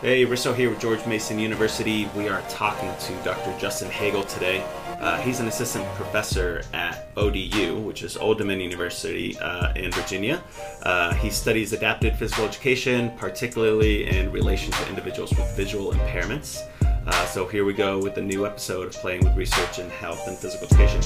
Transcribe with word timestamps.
Hey, 0.00 0.24
Risto 0.24 0.54
here 0.54 0.70
with 0.70 0.80
George 0.80 1.04
Mason 1.04 1.38
University. 1.38 2.08
We 2.16 2.26
are 2.26 2.40
talking 2.48 2.90
to 3.00 3.12
Dr. 3.22 3.54
Justin 3.58 3.90
Haegele 3.90 4.26
today. 4.26 4.64
Uh, 4.98 5.20
he's 5.20 5.40
an 5.40 5.46
assistant 5.46 5.86
professor 5.94 6.62
at 6.72 7.08
ODU, 7.18 7.78
which 7.80 8.02
is 8.02 8.16
Old 8.16 8.38
Dominion 8.38 8.70
University 8.70 9.38
uh, 9.40 9.74
in 9.74 9.92
Virginia. 9.92 10.42
Uh, 10.84 11.12
he 11.12 11.28
studies 11.28 11.74
adapted 11.74 12.16
physical 12.16 12.46
education, 12.46 13.12
particularly 13.18 14.08
in 14.08 14.32
relation 14.32 14.72
to 14.72 14.88
individuals 14.88 15.32
with 15.32 15.54
visual 15.54 15.92
impairments. 15.92 16.66
Uh, 16.82 17.26
so 17.26 17.46
here 17.46 17.66
we 17.66 17.74
go 17.74 17.98
with 17.98 18.16
a 18.16 18.22
new 18.22 18.46
episode 18.46 18.86
of 18.86 18.94
Playing 18.94 19.22
with 19.22 19.36
Research 19.36 19.80
in 19.80 19.90
Health 19.90 20.26
and 20.26 20.34
Physical 20.34 20.66
Education. 20.66 21.02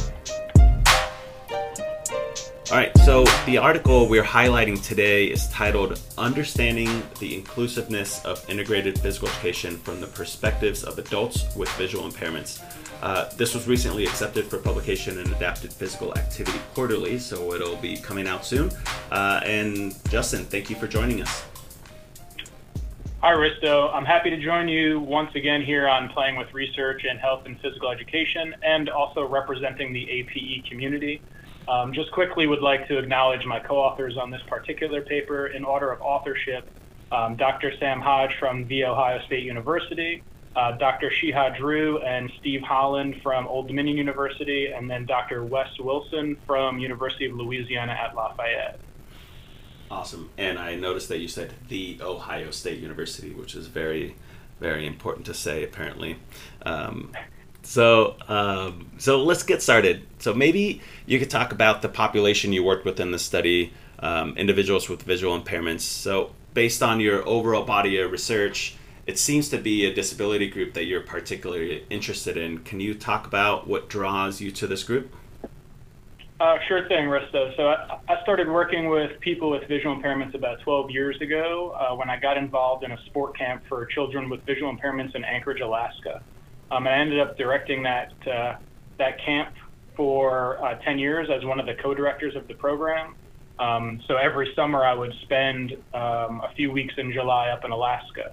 All 2.70 2.78
right, 2.78 2.96
so 3.00 3.24
the 3.44 3.58
article 3.58 4.08
we're 4.08 4.24
highlighting 4.24 4.82
today 4.82 5.26
is 5.26 5.46
titled 5.48 6.00
Understanding 6.16 7.02
the 7.20 7.34
Inclusiveness 7.34 8.24
of 8.24 8.48
Integrated 8.48 8.98
Physical 8.98 9.28
Education 9.28 9.76
from 9.76 10.00
the 10.00 10.06
Perspectives 10.06 10.82
of 10.82 10.98
Adults 10.98 11.54
with 11.56 11.68
Visual 11.72 12.10
Impairments. 12.10 12.62
Uh, 13.02 13.28
this 13.36 13.54
was 13.54 13.68
recently 13.68 14.06
accepted 14.06 14.46
for 14.46 14.56
publication 14.56 15.18
in 15.18 15.30
Adapted 15.34 15.74
Physical 15.74 16.16
Activity 16.16 16.58
Quarterly, 16.72 17.18
so 17.18 17.52
it'll 17.52 17.76
be 17.76 17.98
coming 17.98 18.26
out 18.26 18.46
soon. 18.46 18.70
Uh, 19.12 19.42
and 19.44 19.94
Justin, 20.08 20.46
thank 20.46 20.70
you 20.70 20.76
for 20.76 20.88
joining 20.88 21.20
us. 21.20 21.44
Hi, 23.20 23.32
Risto. 23.32 23.92
I'm 23.92 24.06
happy 24.06 24.30
to 24.30 24.42
join 24.42 24.68
you 24.68 25.00
once 25.00 25.34
again 25.34 25.60
here 25.60 25.86
on 25.86 26.08
Playing 26.08 26.36
with 26.36 26.52
Research 26.54 27.04
in 27.04 27.18
Health 27.18 27.42
and 27.44 27.60
Physical 27.60 27.90
Education 27.90 28.54
and 28.62 28.88
also 28.88 29.28
representing 29.28 29.92
the 29.92 30.10
APE 30.10 30.64
community. 30.64 31.20
Um, 31.68 31.92
just 31.92 32.12
quickly 32.12 32.46
would 32.46 32.60
like 32.60 32.86
to 32.88 32.98
acknowledge 32.98 33.46
my 33.46 33.58
co-authors 33.58 34.16
on 34.16 34.30
this 34.30 34.42
particular 34.46 35.00
paper 35.00 35.46
in 35.46 35.64
order 35.64 35.90
of 35.90 36.00
authorship. 36.02 36.68
Um, 37.10 37.36
Dr. 37.36 37.72
Sam 37.78 38.00
Hodge 38.00 38.34
from 38.38 38.66
The 38.68 38.84
Ohio 38.84 39.24
State 39.26 39.44
University, 39.44 40.22
uh, 40.56 40.72
Dr. 40.72 41.10
Xihe 41.10 41.56
Zhu 41.56 42.04
and 42.04 42.30
Steve 42.38 42.62
Holland 42.62 43.20
from 43.22 43.46
Old 43.46 43.68
Dominion 43.68 43.96
University, 43.96 44.66
and 44.66 44.90
then 44.90 45.06
Dr. 45.06 45.44
Wes 45.44 45.68
Wilson 45.78 46.36
from 46.46 46.78
University 46.78 47.26
of 47.26 47.36
Louisiana 47.36 47.92
at 47.92 48.14
Lafayette. 48.14 48.78
Awesome. 49.90 50.30
And 50.38 50.58
I 50.58 50.76
noticed 50.76 51.08
that 51.08 51.18
you 51.18 51.28
said 51.28 51.54
The 51.68 51.98
Ohio 52.02 52.50
State 52.50 52.80
University, 52.80 53.32
which 53.32 53.54
is 53.54 53.66
very, 53.66 54.16
very 54.60 54.86
important 54.86 55.26
to 55.26 55.34
say, 55.34 55.62
apparently. 55.62 56.16
Um, 56.64 57.12
so, 57.64 58.16
um, 58.28 58.90
so 58.98 59.22
let's 59.22 59.42
get 59.42 59.62
started. 59.62 60.06
So 60.18 60.34
maybe 60.34 60.80
you 61.06 61.18
could 61.18 61.30
talk 61.30 61.52
about 61.52 61.82
the 61.82 61.88
population 61.88 62.52
you 62.52 62.62
worked 62.62 62.84
with 62.84 63.00
in 63.00 63.10
the 63.10 63.18
study, 63.18 63.72
um, 63.98 64.36
individuals 64.36 64.88
with 64.88 65.02
visual 65.02 65.38
impairments. 65.40 65.80
So, 65.80 66.32
based 66.52 66.82
on 66.82 67.00
your 67.00 67.26
overall 67.26 67.64
body 67.64 67.98
of 67.98 68.12
research, 68.12 68.76
it 69.06 69.18
seems 69.18 69.48
to 69.48 69.58
be 69.58 69.84
a 69.86 69.94
disability 69.94 70.48
group 70.48 70.74
that 70.74 70.84
you're 70.84 71.00
particularly 71.00 71.84
interested 71.90 72.36
in. 72.36 72.58
Can 72.58 72.80
you 72.80 72.94
talk 72.94 73.26
about 73.26 73.66
what 73.66 73.88
draws 73.88 74.40
you 74.40 74.50
to 74.52 74.66
this 74.66 74.84
group? 74.84 75.14
Uh, 76.40 76.58
sure 76.66 76.86
thing, 76.88 77.06
Risto. 77.06 77.56
So 77.56 77.68
I, 77.68 77.98
I, 78.08 78.20
started 78.22 78.48
working 78.48 78.88
with 78.88 79.20
people 79.20 79.50
with 79.50 79.68
visual 79.68 79.94
impairments 79.94 80.34
about 80.34 80.60
12 80.60 80.90
years 80.90 81.20
ago 81.20 81.76
uh, 81.78 81.94
when 81.94 82.10
I 82.10 82.18
got 82.18 82.36
involved 82.36 82.82
in 82.82 82.90
a 82.90 82.98
sport 83.06 83.38
camp 83.38 83.62
for 83.68 83.86
children 83.86 84.28
with 84.28 84.42
visual 84.42 84.74
impairments 84.74 85.14
in 85.14 85.22
Anchorage, 85.24 85.60
Alaska. 85.60 86.22
Um, 86.70 86.86
I 86.86 86.98
ended 86.98 87.20
up 87.20 87.36
directing 87.36 87.82
that 87.82 88.12
uh, 88.26 88.56
that 88.98 89.20
camp 89.24 89.54
for 89.96 90.64
uh, 90.64 90.74
10 90.84 90.98
years 90.98 91.28
as 91.30 91.44
one 91.44 91.60
of 91.60 91.66
the 91.66 91.74
co-directors 91.74 92.34
of 92.36 92.48
the 92.48 92.54
program. 92.54 93.14
Um, 93.58 94.00
so 94.08 94.16
every 94.16 94.52
summer 94.56 94.84
I 94.84 94.94
would 94.94 95.12
spend 95.22 95.72
um, 95.92 96.40
a 96.40 96.50
few 96.56 96.72
weeks 96.72 96.94
in 96.98 97.12
July 97.12 97.48
up 97.48 97.64
in 97.64 97.70
Alaska, 97.70 98.32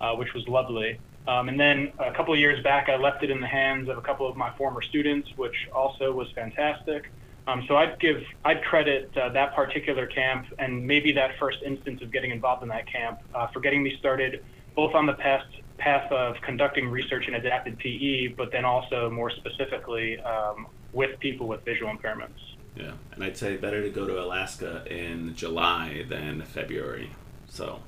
uh, 0.00 0.14
which 0.14 0.32
was 0.34 0.46
lovely. 0.48 0.98
Um, 1.28 1.48
and 1.48 1.60
then 1.60 1.92
a 1.98 2.12
couple 2.12 2.32
of 2.32 2.40
years 2.40 2.62
back, 2.64 2.88
I 2.88 2.96
left 2.96 3.22
it 3.22 3.30
in 3.30 3.40
the 3.40 3.46
hands 3.46 3.88
of 3.88 3.98
a 3.98 4.00
couple 4.00 4.28
of 4.28 4.36
my 4.36 4.56
former 4.56 4.82
students, 4.82 5.28
which 5.36 5.54
also 5.74 6.12
was 6.12 6.28
fantastic. 6.34 7.10
Um, 7.46 7.64
so 7.68 7.76
I'd 7.76 7.98
give, 8.00 8.22
I'd 8.44 8.62
credit 8.64 9.10
uh, 9.16 9.28
that 9.30 9.54
particular 9.54 10.06
camp 10.06 10.46
and 10.58 10.86
maybe 10.86 11.12
that 11.12 11.32
first 11.38 11.58
instance 11.64 12.00
of 12.02 12.12
getting 12.12 12.30
involved 12.30 12.62
in 12.62 12.68
that 12.70 12.90
camp 12.90 13.20
uh, 13.34 13.48
for 13.48 13.60
getting 13.60 13.82
me 13.82 13.96
started 13.98 14.44
both 14.74 14.94
on 14.94 15.06
the 15.06 15.12
past 15.14 15.46
path 15.78 16.10
of 16.12 16.36
conducting 16.42 16.88
research 16.88 17.28
in 17.28 17.34
adapted 17.34 17.78
PE, 17.78 18.28
but 18.28 18.52
then 18.52 18.64
also 18.64 19.10
more 19.10 19.30
specifically 19.30 20.20
um, 20.20 20.66
with 20.92 21.18
people 21.20 21.48
with 21.48 21.64
visual 21.64 21.92
impairments. 21.92 22.56
Yeah, 22.76 22.92
and 23.14 23.22
I'd 23.22 23.36
say 23.36 23.56
better 23.56 23.82
to 23.82 23.90
go 23.90 24.06
to 24.06 24.22
Alaska 24.22 24.84
in 24.86 25.34
July 25.34 26.04
than 26.08 26.42
February. 26.42 27.10
So, 27.48 27.80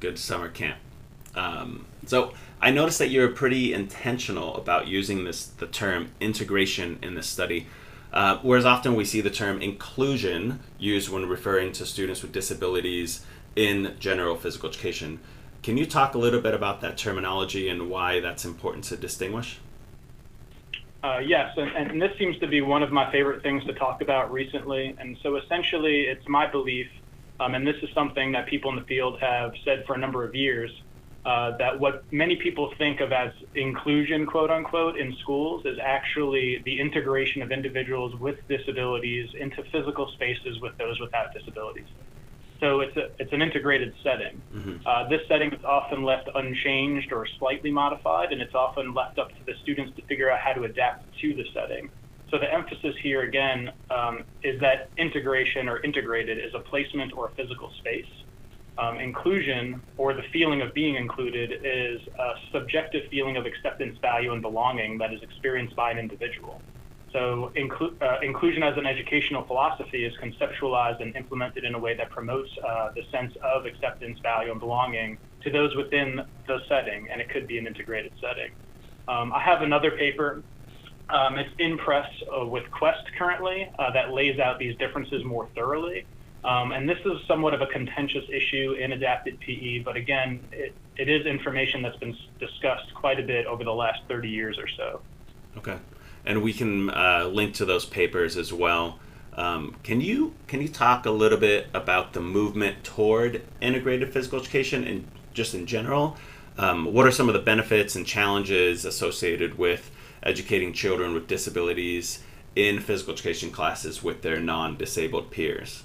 good 0.00 0.18
summer 0.18 0.48
camp. 0.48 0.78
Um, 1.34 1.86
so 2.06 2.32
I 2.60 2.70
noticed 2.70 2.98
that 2.98 3.10
you're 3.10 3.28
pretty 3.28 3.72
intentional 3.72 4.56
about 4.56 4.88
using 4.88 5.24
this 5.24 5.46
the 5.46 5.66
term 5.66 6.10
integration 6.20 6.98
in 7.02 7.14
this 7.14 7.28
study. 7.28 7.66
Uh, 8.12 8.38
whereas 8.42 8.64
often 8.64 8.94
we 8.94 9.04
see 9.04 9.20
the 9.20 9.30
term 9.30 9.60
inclusion 9.60 10.60
used 10.78 11.10
when 11.10 11.26
referring 11.26 11.72
to 11.72 11.84
students 11.84 12.22
with 12.22 12.32
disabilities 12.32 13.24
in 13.54 13.94
general 14.00 14.34
physical 14.36 14.70
education. 14.70 15.20
Can 15.68 15.76
you 15.76 15.84
talk 15.84 16.14
a 16.14 16.18
little 16.18 16.40
bit 16.40 16.54
about 16.54 16.80
that 16.80 16.96
terminology 16.96 17.68
and 17.68 17.90
why 17.90 18.20
that's 18.20 18.46
important 18.46 18.84
to 18.84 18.96
distinguish? 18.96 19.58
Uh, 21.04 21.18
yes, 21.18 21.52
and, 21.58 21.90
and, 21.90 22.00
this 22.00 22.16
seems 22.18 22.38
to 22.38 22.46
be 22.46 22.62
one 22.62 22.82
of 22.82 22.90
my 22.90 23.12
favorite 23.12 23.42
things 23.42 23.62
to 23.66 23.74
talk 23.74 24.00
about 24.00 24.32
recently. 24.32 24.96
And 24.98 25.18
so 25.22 25.36
essentially, 25.36 26.04
it's 26.04 26.26
my 26.26 26.46
belief, 26.46 26.86
um, 27.38 27.54
and 27.54 27.66
this 27.66 27.76
is 27.82 27.90
something 27.92 28.32
that 28.32 28.46
people 28.46 28.70
in 28.70 28.76
the 28.76 28.86
field 28.86 29.20
have 29.20 29.52
said 29.62 29.84
for 29.86 29.94
a 29.94 29.98
number 29.98 30.24
of 30.24 30.34
years, 30.34 30.70
uh, 31.26 31.54
that 31.58 31.78
what 31.78 32.02
many 32.10 32.36
people 32.36 32.72
think 32.78 33.00
of 33.00 33.12
as 33.12 33.34
inclusion, 33.54 34.24
quote 34.24 34.50
unquote, 34.50 34.96
in 34.98 35.14
schools 35.16 35.66
is 35.66 35.78
actually 35.82 36.62
the 36.64 36.80
integration 36.80 37.42
of 37.42 37.52
individuals 37.52 38.18
with 38.18 38.38
disabilities 38.48 39.28
into 39.38 39.62
physical 39.64 40.10
spaces 40.12 40.58
with 40.62 40.78
those 40.78 40.98
without 40.98 41.34
disabilities. 41.34 41.88
So 42.60 42.80
it's 42.80 42.96
a, 42.96 43.10
it's 43.20 43.32
an 43.32 43.40
integrated 43.40 43.94
setting. 44.02 44.42
Mm-hmm. 44.52 44.76
Uh, 44.84 45.08
this 45.08 45.20
setting 45.28 45.52
is 45.52 45.64
often 45.64 46.02
left 46.02 46.28
unchanged 46.34 47.12
or 47.12 47.26
slightly 47.38 47.70
modified, 47.70 48.32
and 48.32 48.42
it's 48.42 48.54
often 48.54 48.94
left 48.94 49.18
up 49.18 49.28
to 49.28 49.44
the 49.46 49.54
students 49.62 49.94
to 49.96 50.02
figure 50.02 50.30
out 50.30 50.40
how 50.40 50.52
to 50.54 50.64
adapt 50.64 51.04
to 51.20 51.34
the 51.34 51.44
setting. 51.54 51.88
So 52.30 52.38
the 52.38 52.52
emphasis 52.52 52.94
here 53.02 53.22
again 53.22 53.72
um, 53.90 54.24
is 54.42 54.60
that 54.60 54.90
integration 54.98 55.68
or 55.68 55.80
integrated 55.80 56.38
is 56.38 56.52
a 56.54 56.58
placement 56.58 57.12
or 57.16 57.26
a 57.26 57.30
physical 57.30 57.72
space. 57.78 58.06
Um, 58.76 58.98
inclusion 58.98 59.80
or 59.96 60.12
the 60.12 60.22
feeling 60.32 60.60
of 60.60 60.72
being 60.72 60.96
included 60.96 61.52
is 61.64 62.00
a 62.18 62.34
subjective 62.52 63.08
feeling 63.10 63.36
of 63.36 63.46
acceptance, 63.46 63.98
value, 63.98 64.32
and 64.32 64.42
belonging 64.42 64.98
that 64.98 65.12
is 65.12 65.22
experienced 65.22 65.74
by 65.74 65.90
an 65.90 65.98
individual. 65.98 66.60
So 67.12 67.52
inclu- 67.56 68.00
uh, 68.02 68.18
inclusion 68.22 68.62
as 68.62 68.76
an 68.76 68.86
educational 68.86 69.44
philosophy 69.44 70.04
is 70.04 70.12
conceptualized 70.22 71.00
and 71.00 71.16
implemented 71.16 71.64
in 71.64 71.74
a 71.74 71.78
way 71.78 71.94
that 71.96 72.10
promotes 72.10 72.50
uh, 72.66 72.90
the 72.94 73.02
sense 73.10 73.32
of 73.42 73.64
acceptance, 73.64 74.18
value, 74.22 74.50
and 74.50 74.60
belonging 74.60 75.18
to 75.42 75.50
those 75.50 75.74
within 75.74 76.20
the 76.46 76.58
setting, 76.68 77.08
and 77.10 77.20
it 77.20 77.30
could 77.30 77.46
be 77.46 77.58
an 77.58 77.66
integrated 77.66 78.12
setting. 78.20 78.52
Um, 79.06 79.32
I 79.32 79.40
have 79.40 79.62
another 79.62 79.92
paper. 79.92 80.42
Um, 81.08 81.38
it's 81.38 81.50
in 81.58 81.78
press 81.78 82.06
uh, 82.38 82.44
with 82.44 82.70
Quest 82.70 83.00
currently 83.18 83.70
uh, 83.78 83.90
that 83.92 84.12
lays 84.12 84.38
out 84.38 84.58
these 84.58 84.76
differences 84.76 85.24
more 85.24 85.48
thoroughly. 85.54 86.04
Um, 86.44 86.72
and 86.72 86.86
this 86.86 86.98
is 87.06 87.12
somewhat 87.26 87.54
of 87.54 87.62
a 87.62 87.66
contentious 87.66 88.24
issue 88.30 88.76
in 88.78 88.92
adapted 88.92 89.40
PE, 89.40 89.80
but 89.80 89.96
again, 89.96 90.40
it, 90.52 90.74
it 90.96 91.08
is 91.08 91.24
information 91.24 91.80
that's 91.80 91.96
been 91.96 92.14
discussed 92.38 92.92
quite 92.94 93.18
a 93.18 93.22
bit 93.22 93.46
over 93.46 93.64
the 93.64 93.72
last 93.72 94.00
30 94.08 94.28
years 94.28 94.58
or 94.58 94.68
so. 94.76 95.00
Okay 95.56 95.78
and 96.28 96.42
we 96.42 96.52
can 96.52 96.90
uh, 96.90 97.28
link 97.32 97.54
to 97.54 97.64
those 97.64 97.86
papers 97.86 98.36
as 98.36 98.52
well. 98.52 99.00
Um, 99.32 99.76
can 99.82 100.00
you 100.00 100.34
can 100.46 100.60
you 100.60 100.68
talk 100.68 101.06
a 101.06 101.10
little 101.10 101.38
bit 101.38 101.68
about 101.72 102.12
the 102.12 102.20
movement 102.20 102.84
toward 102.84 103.42
integrated 103.60 104.12
physical 104.12 104.38
education 104.38 104.84
and 104.84 105.08
just 105.32 105.54
in 105.54 105.66
general? 105.66 106.16
Um, 106.58 106.92
what 106.92 107.06
are 107.06 107.12
some 107.12 107.28
of 107.28 107.34
the 107.34 107.40
benefits 107.40 107.96
and 107.96 108.06
challenges 108.06 108.84
associated 108.84 109.58
with 109.58 109.90
educating 110.22 110.72
children 110.72 111.14
with 111.14 111.28
disabilities 111.28 112.22
in 112.54 112.80
physical 112.80 113.14
education 113.14 113.50
classes 113.50 114.02
with 114.02 114.22
their 114.22 114.40
non-disabled 114.40 115.30
peers? 115.30 115.84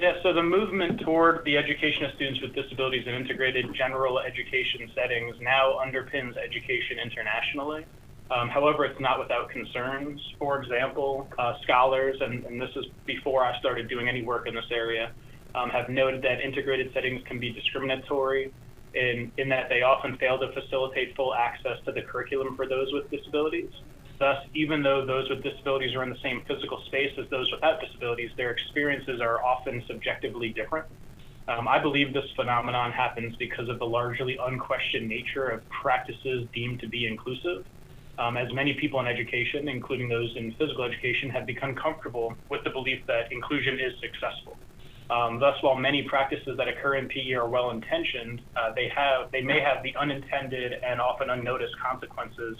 Yeah, 0.00 0.14
so 0.22 0.32
the 0.32 0.42
movement 0.42 1.00
toward 1.00 1.44
the 1.44 1.58
education 1.58 2.04
of 2.04 2.14
students 2.14 2.40
with 2.40 2.54
disabilities 2.54 3.06
in 3.06 3.14
integrated 3.14 3.66
general 3.74 4.18
education 4.18 4.90
settings 4.94 5.36
now 5.42 5.78
underpins 5.84 6.38
education 6.38 6.98
internationally. 6.98 7.84
Um, 8.30 8.48
however, 8.48 8.84
it's 8.84 9.00
not 9.00 9.18
without 9.18 9.50
concerns. 9.50 10.20
For 10.38 10.62
example, 10.62 11.28
uh, 11.38 11.54
scholars, 11.62 12.16
and, 12.20 12.44
and, 12.44 12.60
this 12.60 12.70
is 12.76 12.86
before 13.04 13.44
I 13.44 13.58
started 13.58 13.88
doing 13.88 14.08
any 14.08 14.22
work 14.22 14.46
in 14.46 14.54
this 14.54 14.70
area, 14.70 15.10
um, 15.54 15.68
have 15.70 15.88
noted 15.88 16.22
that 16.22 16.40
integrated 16.40 16.92
settings 16.92 17.22
can 17.26 17.40
be 17.40 17.52
discriminatory 17.52 18.52
in, 18.94 19.32
in 19.36 19.48
that 19.48 19.68
they 19.68 19.82
often 19.82 20.16
fail 20.16 20.38
to 20.38 20.52
facilitate 20.52 21.16
full 21.16 21.34
access 21.34 21.78
to 21.86 21.92
the 21.92 22.02
curriculum 22.02 22.56
for 22.56 22.68
those 22.68 22.92
with 22.92 23.10
disabilities. 23.10 23.70
Thus, 24.20 24.38
even 24.54 24.82
though 24.82 25.04
those 25.04 25.28
with 25.28 25.42
disabilities 25.42 25.96
are 25.96 26.02
in 26.02 26.10
the 26.10 26.18
same 26.22 26.42
physical 26.46 26.82
space 26.86 27.12
as 27.18 27.28
those 27.30 27.50
without 27.50 27.80
disabilities, 27.80 28.30
their 28.36 28.50
experiences 28.50 29.20
are 29.20 29.42
often 29.42 29.82
subjectively 29.88 30.50
different. 30.50 30.86
Um, 31.48 31.66
I 31.66 31.80
believe 31.80 32.12
this 32.12 32.30
phenomenon 32.36 32.92
happens 32.92 33.34
because 33.36 33.68
of 33.68 33.78
the 33.78 33.86
largely 33.86 34.38
unquestioned 34.40 35.08
nature 35.08 35.48
of 35.48 35.68
practices 35.68 36.46
deemed 36.52 36.80
to 36.80 36.88
be 36.88 37.06
inclusive. 37.06 37.64
Um, 38.20 38.36
as 38.36 38.52
many 38.52 38.74
people 38.74 39.00
in 39.00 39.06
education, 39.06 39.66
including 39.66 40.10
those 40.10 40.30
in 40.36 40.52
physical 40.58 40.84
education, 40.84 41.30
have 41.30 41.46
become 41.46 41.74
comfortable 41.74 42.34
with 42.50 42.62
the 42.64 42.70
belief 42.70 43.00
that 43.06 43.32
inclusion 43.32 43.80
is 43.80 43.94
successful. 43.98 44.58
Um, 45.08 45.40
thus, 45.40 45.56
while 45.62 45.74
many 45.74 46.02
practices 46.02 46.58
that 46.58 46.68
occur 46.68 46.96
in 46.96 47.08
PE 47.08 47.32
are 47.32 47.48
well 47.48 47.70
intentioned, 47.70 48.42
uh, 48.54 48.74
they 48.74 48.88
have 48.94 49.32
they 49.32 49.40
may 49.40 49.58
have 49.60 49.82
the 49.82 49.96
unintended 49.96 50.74
and 50.84 51.00
often 51.00 51.30
unnoticed 51.30 51.74
consequences 51.80 52.58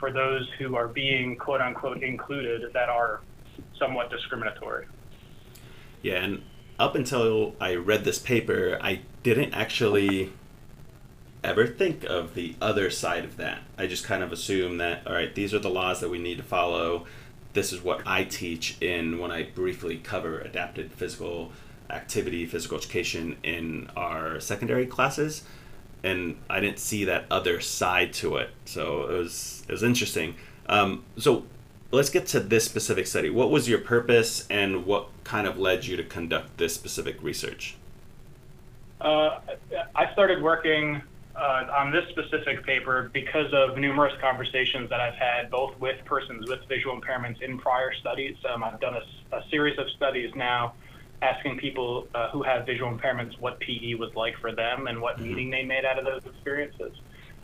for 0.00 0.10
those 0.10 0.48
who 0.58 0.76
are 0.76 0.88
being 0.88 1.36
quote 1.36 1.60
unquote 1.60 2.02
included 2.02 2.62
that 2.72 2.88
are 2.88 3.20
somewhat 3.78 4.10
discriminatory. 4.10 4.86
Yeah, 6.00 6.24
and 6.24 6.42
up 6.78 6.94
until 6.94 7.54
I 7.60 7.74
read 7.74 8.04
this 8.04 8.18
paper, 8.18 8.78
I 8.80 9.02
didn't 9.22 9.52
actually 9.52 10.32
ever 11.44 11.66
think 11.66 12.04
of 12.04 12.34
the 12.34 12.54
other 12.60 12.90
side 12.90 13.24
of 13.24 13.36
that. 13.36 13.60
I 13.76 13.86
just 13.86 14.04
kind 14.04 14.22
of 14.22 14.32
assume 14.32 14.78
that 14.78 15.06
all 15.06 15.12
right, 15.12 15.34
these 15.34 15.52
are 15.52 15.58
the 15.58 15.70
laws 15.70 16.00
that 16.00 16.08
we 16.08 16.18
need 16.18 16.38
to 16.38 16.44
follow. 16.44 17.06
This 17.52 17.72
is 17.72 17.82
what 17.82 18.02
I 18.06 18.24
teach 18.24 18.80
in 18.80 19.18
when 19.18 19.30
I 19.30 19.44
briefly 19.44 19.98
cover 19.98 20.40
adapted 20.40 20.92
physical 20.92 21.52
activity, 21.90 22.46
physical 22.46 22.78
education 22.78 23.36
in 23.42 23.90
our 23.96 24.40
secondary 24.40 24.86
classes, 24.86 25.42
and 26.02 26.36
I 26.48 26.60
didn't 26.60 26.78
see 26.78 27.04
that 27.04 27.26
other 27.30 27.60
side 27.60 28.12
to 28.14 28.36
it. 28.36 28.50
So 28.64 29.10
it 29.10 29.18
was 29.18 29.64
it 29.68 29.72
was 29.72 29.82
interesting. 29.82 30.36
Um, 30.66 31.04
so 31.18 31.44
let's 31.90 32.08
get 32.08 32.26
to 32.28 32.40
this 32.40 32.64
specific 32.64 33.06
study. 33.06 33.28
What 33.30 33.50
was 33.50 33.68
your 33.68 33.80
purpose, 33.80 34.46
and 34.48 34.86
what 34.86 35.08
kind 35.24 35.46
of 35.46 35.58
led 35.58 35.84
you 35.84 35.96
to 35.96 36.04
conduct 36.04 36.56
this 36.56 36.74
specific 36.74 37.22
research? 37.22 37.76
Uh, 39.00 39.40
I 39.94 40.12
started 40.12 40.40
working 40.40 41.02
uh, 41.36 41.66
on 41.78 41.90
this 41.90 42.04
specific 42.10 42.64
paper 42.64 43.10
because 43.12 43.52
of 43.52 43.78
numerous 43.78 44.12
conversations 44.20 44.90
that 44.90 45.00
I've 45.00 45.14
had 45.14 45.50
both 45.50 45.78
with 45.80 46.04
persons 46.04 46.48
with 46.48 46.60
visual 46.68 46.98
impairments 47.00 47.40
in 47.40 47.58
prior 47.58 47.92
studies. 47.94 48.36
Um, 48.52 48.62
I've 48.62 48.80
done 48.80 48.94
a, 48.94 49.36
a, 49.36 49.42
series 49.50 49.78
of 49.78 49.86
studies 49.96 50.30
now 50.34 50.74
asking 51.22 51.58
people 51.58 52.08
uh, 52.14 52.28
who 52.30 52.42
have 52.42 52.66
visual 52.66 52.90
impairments 52.90 53.38
what 53.40 53.58
PE 53.60 53.94
was 53.94 54.10
like 54.14 54.34
for 54.40 54.54
them 54.54 54.88
and 54.88 55.00
what 55.00 55.16
mm-hmm. 55.16 55.28
meaning 55.28 55.50
they 55.50 55.62
made 55.62 55.84
out 55.84 55.98
of 55.98 56.04
those 56.04 56.22
experiences, 56.26 56.92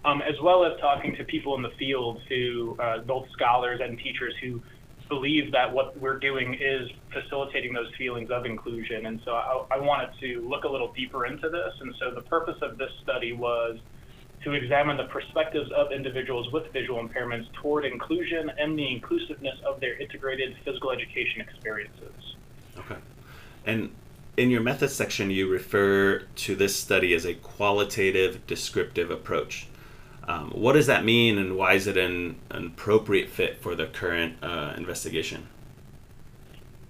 um, 0.05 0.20
as 0.23 0.35
well 0.43 0.64
as 0.64 0.79
talking 0.81 1.17
to 1.17 1.25
people 1.25 1.55
in 1.55 1.62
the 1.62 1.73
field 1.79 2.20
who, 2.29 2.76
uh, 2.81 2.99
both 2.99 3.26
scholars 3.31 3.81
and 3.82 3.99
teachers 3.99 4.35
who 4.43 4.61
believe 5.08 5.52
that 5.52 5.72
what 5.72 5.99
we're 5.99 6.19
doing 6.19 6.55
is 6.60 6.90
facilitating 7.12 7.72
those 7.72 7.93
feelings 7.96 8.31
of 8.31 8.44
inclusion. 8.46 9.06
And 9.06 9.20
so 9.25 9.32
I, 9.32 9.64
I 9.72 9.78
wanted 9.78 10.10
to 10.20 10.46
look 10.49 10.64
a 10.64 10.69
little 10.69 10.93
deeper 10.93 11.26
into 11.26 11.49
this. 11.49 11.72
And 11.81 11.94
so 11.99 12.10
the 12.10 12.22
purpose 12.22 12.58
of 12.62 12.78
this 12.78 12.90
study 13.02 13.32
was 13.32 13.78
to 14.44 14.52
examine 14.52 14.96
the 14.96 15.05
perspectives 15.05 15.70
of 15.72 15.93
individuals 15.93 16.52
with 16.52 16.72
visual 16.72 17.06
impairments 17.06 17.50
toward 17.55 17.84
inclusion 17.84 18.50
and 18.58 18.78
the 18.78 18.88
inclusiveness 18.90 19.56
of 19.66 19.81
their 19.81 20.00
integrated 20.00 20.56
physical 20.64 20.90
education 20.90 21.40
experiences. 21.40 22.37
Okay. 22.78 22.96
And 23.66 23.90
in 24.37 24.50
your 24.50 24.61
methods 24.61 24.94
section, 24.94 25.31
you 25.31 25.50
refer 25.50 26.20
to 26.20 26.54
this 26.54 26.76
study 26.76 27.12
as 27.14 27.25
a 27.25 27.34
qualitative 27.34 28.46
descriptive 28.46 29.11
approach. 29.11 29.66
Um, 30.28 30.50
what 30.50 30.75
does 30.75 30.86
that 30.88 31.06
mean, 31.06 31.38
and 31.38 31.56
why 31.56 31.72
is 31.72 31.86
it 31.86 31.96
an, 31.96 32.36
an 32.50 32.66
appropriate 32.66 33.30
fit 33.30 33.62
for 33.62 33.75
the 33.75 33.86
current 33.86 34.36
uh, 34.42 34.75
investigation? 34.76 35.48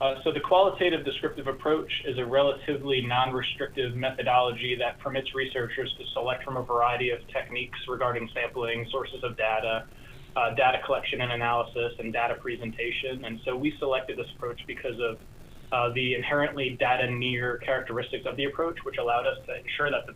Uh, 0.00 0.16
so 0.24 0.32
the 0.32 0.40
qualitative 0.40 1.04
descriptive 1.04 1.46
approach 1.46 1.90
is 2.04 2.18
a 2.18 2.26
relatively 2.26 3.00
non-restrictive 3.00 3.94
methodology 3.94 4.74
that 4.74 4.98
permits 4.98 5.36
researchers 5.36 5.94
to 5.98 6.04
select 6.12 6.42
from 6.42 6.56
a 6.56 6.62
variety 6.62 7.10
of 7.10 7.20
techniques 7.28 7.78
regarding 7.86 8.28
sampling, 8.34 8.86
sources 8.90 9.22
of 9.22 9.36
data, 9.36 9.84
uh, 10.34 10.54
data 10.54 10.80
collection 10.84 11.20
and 11.20 11.30
analysis, 11.30 11.92
and 12.00 12.12
data 12.12 12.34
presentation. 12.34 13.24
And 13.24 13.40
so 13.44 13.56
we 13.56 13.72
selected 13.78 14.18
this 14.18 14.28
approach 14.36 14.60
because 14.66 14.98
of 15.00 15.18
uh, 15.70 15.92
the 15.94 16.14
inherently 16.14 16.76
data 16.78 17.08
near 17.08 17.58
characteristics 17.58 18.26
of 18.26 18.36
the 18.36 18.44
approach, 18.44 18.78
which 18.84 18.98
allowed 18.98 19.26
us 19.26 19.38
to 19.46 19.58
ensure 19.60 19.90
that 19.90 20.06
the 20.06 20.14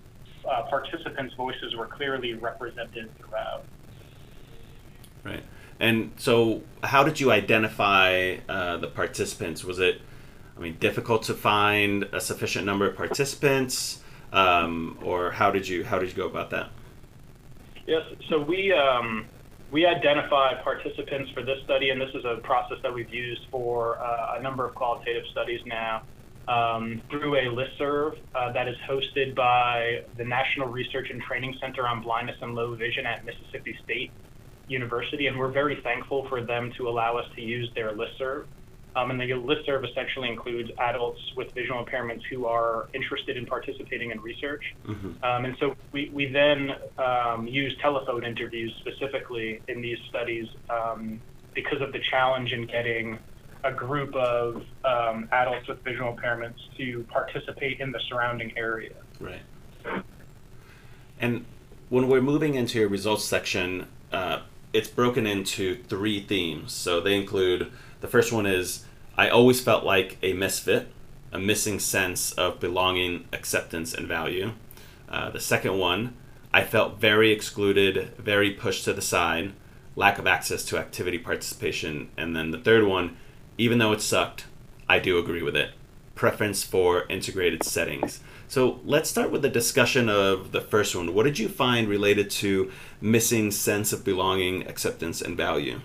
uh, 0.50 0.62
participants' 0.62 1.34
voices 1.34 1.74
were 1.76 1.86
clearly 1.86 2.34
represented 2.34 3.10
throughout. 3.18 3.64
Right. 5.24 5.44
And 5.80 6.12
so, 6.16 6.62
how 6.82 7.04
did 7.04 7.20
you 7.20 7.32
identify 7.32 8.36
uh, 8.48 8.76
the 8.76 8.88
participants? 8.88 9.64
Was 9.64 9.78
it, 9.78 10.00
I 10.56 10.60
mean, 10.60 10.76
difficult 10.78 11.24
to 11.24 11.34
find 11.34 12.04
a 12.12 12.20
sufficient 12.20 12.66
number 12.66 12.86
of 12.86 12.96
participants, 12.96 14.00
um, 14.32 14.98
or 15.02 15.32
how 15.32 15.50
did 15.50 15.66
you 15.66 15.84
how 15.84 15.98
did 15.98 16.10
you 16.10 16.16
go 16.16 16.26
about 16.26 16.50
that? 16.50 16.70
Yes. 17.86 18.02
So 18.28 18.40
we 18.40 18.72
um, 18.72 19.26
we 19.72 19.86
identify 19.86 20.54
participants 20.62 21.30
for 21.32 21.42
this 21.42 21.58
study, 21.64 21.90
and 21.90 22.00
this 22.00 22.10
is 22.14 22.24
a 22.24 22.36
process 22.42 22.78
that 22.82 22.92
we've 22.92 23.12
used 23.12 23.42
for 23.50 23.98
uh, 23.98 24.36
a 24.38 24.42
number 24.42 24.66
of 24.66 24.74
qualitative 24.74 25.24
studies 25.32 25.60
now, 25.66 26.02
um, 26.48 27.00
through 27.10 27.36
a 27.36 27.44
listserv 27.44 28.18
uh, 28.34 28.52
that 28.52 28.68
is 28.68 28.76
hosted 28.88 29.34
by 29.34 30.04
the 30.16 30.24
National 30.24 30.68
Research 30.68 31.08
and 31.10 31.20
Training 31.22 31.56
Center 31.60 31.86
on 31.86 32.02
Blindness 32.02 32.36
and 32.40 32.54
Low 32.54 32.74
Vision 32.74 33.06
at 33.06 33.24
Mississippi 33.24 33.78
State 33.84 34.10
University, 34.68 35.26
and 35.26 35.38
we're 35.38 35.52
very 35.52 35.80
thankful 35.82 36.26
for 36.28 36.42
them 36.42 36.72
to 36.76 36.88
allow 36.88 37.16
us 37.16 37.26
to 37.36 37.42
use 37.42 37.70
their 37.74 37.92
listserv. 37.92 38.46
Um, 38.94 39.10
and 39.10 39.18
the 39.18 39.24
listserv 39.24 39.88
essentially 39.88 40.28
includes 40.28 40.70
adults 40.78 41.20
with 41.36 41.52
visual 41.54 41.82
impairments 41.82 42.22
who 42.30 42.44
are 42.44 42.88
interested 42.92 43.36
in 43.36 43.46
participating 43.46 44.10
in 44.10 44.20
research. 44.20 44.62
Mm-hmm. 44.86 45.24
Um, 45.24 45.44
and 45.46 45.56
so 45.58 45.74
we, 45.92 46.10
we 46.12 46.26
then 46.26 46.72
um, 46.98 47.46
use 47.46 47.74
telephone 47.80 48.24
interviews 48.24 48.74
specifically 48.80 49.62
in 49.68 49.80
these 49.80 49.98
studies 50.10 50.46
um, 50.68 51.20
because 51.54 51.80
of 51.80 51.92
the 51.92 52.00
challenge 52.10 52.52
in 52.52 52.66
getting 52.66 53.18
a 53.64 53.72
group 53.72 54.14
of 54.14 54.64
um, 54.84 55.28
adults 55.32 55.68
with 55.68 55.82
visual 55.84 56.12
impairments 56.12 56.58
to 56.76 57.04
participate 57.08 57.80
in 57.80 57.92
the 57.92 58.00
surrounding 58.08 58.52
area. 58.56 58.94
Right. 59.20 59.42
And 61.20 61.44
when 61.88 62.08
we're 62.08 62.22
moving 62.22 62.54
into 62.54 62.80
your 62.80 62.88
results 62.88 63.24
section, 63.24 63.86
uh, 64.12 64.40
it's 64.72 64.88
broken 64.88 65.26
into 65.26 65.76
three 65.84 66.20
themes. 66.20 66.72
So 66.72 67.00
they 67.00 67.16
include 67.16 67.70
the 68.00 68.08
first 68.08 68.32
one 68.32 68.46
is 68.46 68.84
I 69.16 69.28
always 69.28 69.60
felt 69.60 69.84
like 69.84 70.18
a 70.22 70.32
misfit, 70.32 70.88
a 71.30 71.38
missing 71.38 71.78
sense 71.78 72.32
of 72.32 72.58
belonging, 72.58 73.26
acceptance, 73.32 73.94
and 73.94 74.08
value. 74.08 74.52
Uh, 75.08 75.30
the 75.30 75.40
second 75.40 75.78
one, 75.78 76.14
I 76.52 76.64
felt 76.64 76.98
very 76.98 77.30
excluded, 77.30 78.16
very 78.16 78.50
pushed 78.50 78.84
to 78.84 78.92
the 78.92 79.02
side, 79.02 79.52
lack 79.94 80.18
of 80.18 80.26
access 80.26 80.64
to 80.64 80.78
activity 80.78 81.18
participation. 81.18 82.08
And 82.16 82.34
then 82.34 82.50
the 82.50 82.58
third 82.58 82.84
one, 82.84 83.16
even 83.62 83.78
though 83.78 83.92
it 83.92 84.00
sucked, 84.00 84.46
I 84.88 84.98
do 84.98 85.18
agree 85.18 85.40
with 85.40 85.54
it. 85.54 85.70
Preference 86.16 86.64
for 86.64 87.06
integrated 87.08 87.62
settings. 87.62 88.18
So 88.48 88.80
let's 88.84 89.08
start 89.08 89.30
with 89.30 89.42
the 89.42 89.48
discussion 89.48 90.08
of 90.08 90.50
the 90.50 90.60
first 90.60 90.96
one. 90.96 91.14
What 91.14 91.22
did 91.22 91.38
you 91.38 91.48
find 91.48 91.88
related 91.88 92.28
to 92.42 92.72
missing 93.00 93.52
sense 93.52 93.92
of 93.92 94.04
belonging, 94.04 94.66
acceptance, 94.66 95.22
and 95.22 95.36
value? 95.36 95.80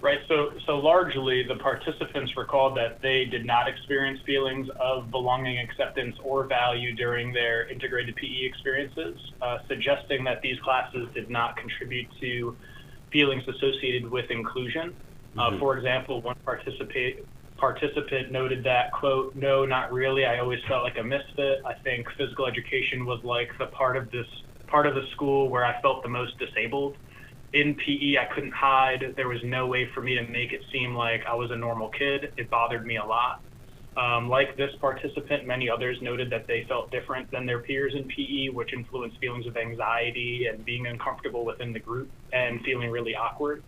Right. 0.00 0.18
So, 0.26 0.54
so 0.66 0.78
largely 0.78 1.44
the 1.44 1.54
participants 1.54 2.36
recalled 2.36 2.76
that 2.78 3.00
they 3.00 3.26
did 3.26 3.46
not 3.46 3.68
experience 3.68 4.18
feelings 4.26 4.68
of 4.80 5.12
belonging, 5.12 5.58
acceptance, 5.58 6.16
or 6.24 6.44
value 6.48 6.96
during 6.96 7.32
their 7.32 7.68
integrated 7.68 8.16
PE 8.16 8.44
experiences, 8.44 9.16
uh, 9.40 9.58
suggesting 9.68 10.24
that 10.24 10.42
these 10.42 10.58
classes 10.58 11.08
did 11.14 11.30
not 11.30 11.56
contribute 11.56 12.08
to 12.20 12.56
feelings 13.12 13.44
associated 13.46 14.10
with 14.10 14.32
inclusion. 14.32 14.94
Uh, 15.36 15.50
mm-hmm. 15.50 15.58
For 15.58 15.76
example, 15.76 16.22
one 16.22 16.36
participate 16.44 17.24
participant 17.56 18.32
noted 18.32 18.64
that 18.64 18.90
quote 18.90 19.32
no 19.36 19.64
not 19.64 19.92
really 19.92 20.26
i 20.26 20.40
always 20.40 20.58
felt 20.66 20.82
like 20.82 20.98
a 20.98 21.02
misfit 21.02 21.60
i 21.64 21.72
think 21.84 22.04
physical 22.18 22.48
education 22.48 23.06
was 23.06 23.22
like 23.22 23.48
the 23.60 23.66
part 23.66 23.96
of 23.96 24.10
this 24.10 24.26
part 24.66 24.88
of 24.88 24.94
the 24.96 25.02
school 25.12 25.48
where 25.48 25.64
i 25.64 25.80
felt 25.80 26.02
the 26.02 26.08
most 26.08 26.36
disabled 26.36 26.96
in 27.54 27.76
PE, 27.76 28.16
I 28.18 28.26
couldn't 28.34 28.52
hide. 28.52 29.14
There 29.16 29.28
was 29.28 29.38
no 29.44 29.66
way 29.66 29.88
for 29.94 30.02
me 30.02 30.16
to 30.16 30.26
make 30.26 30.52
it 30.52 30.60
seem 30.72 30.94
like 30.94 31.22
I 31.26 31.34
was 31.34 31.50
a 31.52 31.56
normal 31.56 31.88
kid. 31.88 32.32
It 32.36 32.50
bothered 32.50 32.84
me 32.84 32.96
a 32.96 33.04
lot. 33.04 33.40
Um, 33.96 34.28
like 34.28 34.56
this 34.56 34.70
participant, 34.80 35.46
many 35.46 35.70
others 35.70 35.96
noted 36.02 36.28
that 36.30 36.48
they 36.48 36.66
felt 36.68 36.90
different 36.90 37.30
than 37.30 37.46
their 37.46 37.60
peers 37.60 37.94
in 37.94 38.08
PE, 38.08 38.48
which 38.48 38.72
influenced 38.72 39.18
feelings 39.18 39.46
of 39.46 39.56
anxiety 39.56 40.48
and 40.52 40.64
being 40.64 40.88
uncomfortable 40.88 41.44
within 41.44 41.72
the 41.72 41.78
group 41.78 42.10
and 42.32 42.60
feeling 42.64 42.90
really 42.90 43.14
awkward. 43.14 43.62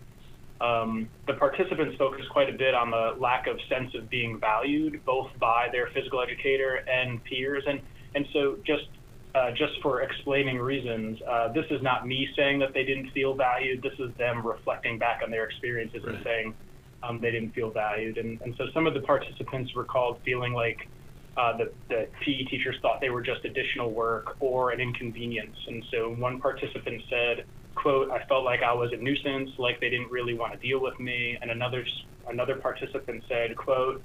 Um, 0.61 1.09
the 1.27 1.35
participants 1.35 1.97
focused 1.99 2.29
quite 2.31 2.49
a 2.49 2.57
bit 2.57 2.75
on 2.75 2.91
the 2.91 3.15
lack 3.19 3.47
of 3.47 3.59
sense 3.69 3.95
of 3.95 4.09
being 4.09 4.41
valued, 4.41 5.05
both 5.05 5.31
by 5.39 5.69
their 5.71 5.89
physical 5.93 6.23
educator 6.23 6.77
and 6.89 7.23
peers. 7.25 7.65
And, 7.67 7.81
and 8.15 8.27
so 8.33 8.57
just 8.65 8.89
uh, 9.37 9.51
just 9.51 9.75
for 9.83 10.01
explaining 10.01 10.59
reasons. 10.59 11.21
Uh, 11.29 11.53
this 11.53 11.67
is 11.71 11.83
not 11.83 12.07
me 12.07 12.27
saying 12.35 12.59
that 12.59 12.73
they 12.73 12.85
didn't 12.85 13.11
feel 13.11 13.35
valued. 13.35 13.83
This 13.83 13.93
is 13.99 14.15
them 14.17 14.47
reflecting 14.47 14.99
back 14.99 15.21
on 15.23 15.31
their 15.31 15.45
experiences 15.45 16.03
right. 16.05 16.15
and 16.15 16.25
saying 16.25 16.55
um, 17.03 17.21
they 17.21 17.31
didn't 17.31 17.53
feel 17.53 17.71
valued. 17.71 18.17
And, 18.17 18.41
and 18.41 18.55
so 18.57 18.65
some 18.73 18.87
of 18.87 18.95
the 18.95 19.01
participants 19.01 19.77
recalled 19.77 20.21
feeling 20.25 20.55
like 20.55 20.89
uh, 21.37 21.55
the, 21.59 21.73
the 21.91 22.09
PE 22.25 22.45
teachers 22.45 22.77
thought 22.81 23.01
they 23.03 23.11
were 23.11 23.21
just 23.21 23.45
additional 23.45 23.91
work 23.91 24.37
or 24.41 24.71
an 24.71 24.81
inconvenience. 24.81 25.57
And 25.67 25.85
so 25.91 26.15
one 26.15 26.41
participant 26.41 27.03
said, 27.11 27.45
quote, 27.77 28.11
I 28.11 28.25
felt 28.25 28.45
like 28.45 28.63
I 28.63 28.73
was 28.73 28.93
a 28.93 28.97
nuisance, 28.97 29.51
like 29.59 29.81
they 29.81 29.91
didn't 29.91 30.11
really 30.11 30.35
want 30.35 30.53
to 30.53 30.59
deal 30.59 30.81
with 30.83 30.99
me. 30.99 31.39
And 31.41 31.51
another, 31.51 31.87
another 32.29 32.57
participant 32.57 33.23
said, 33.29 33.57
quote, 33.57 34.03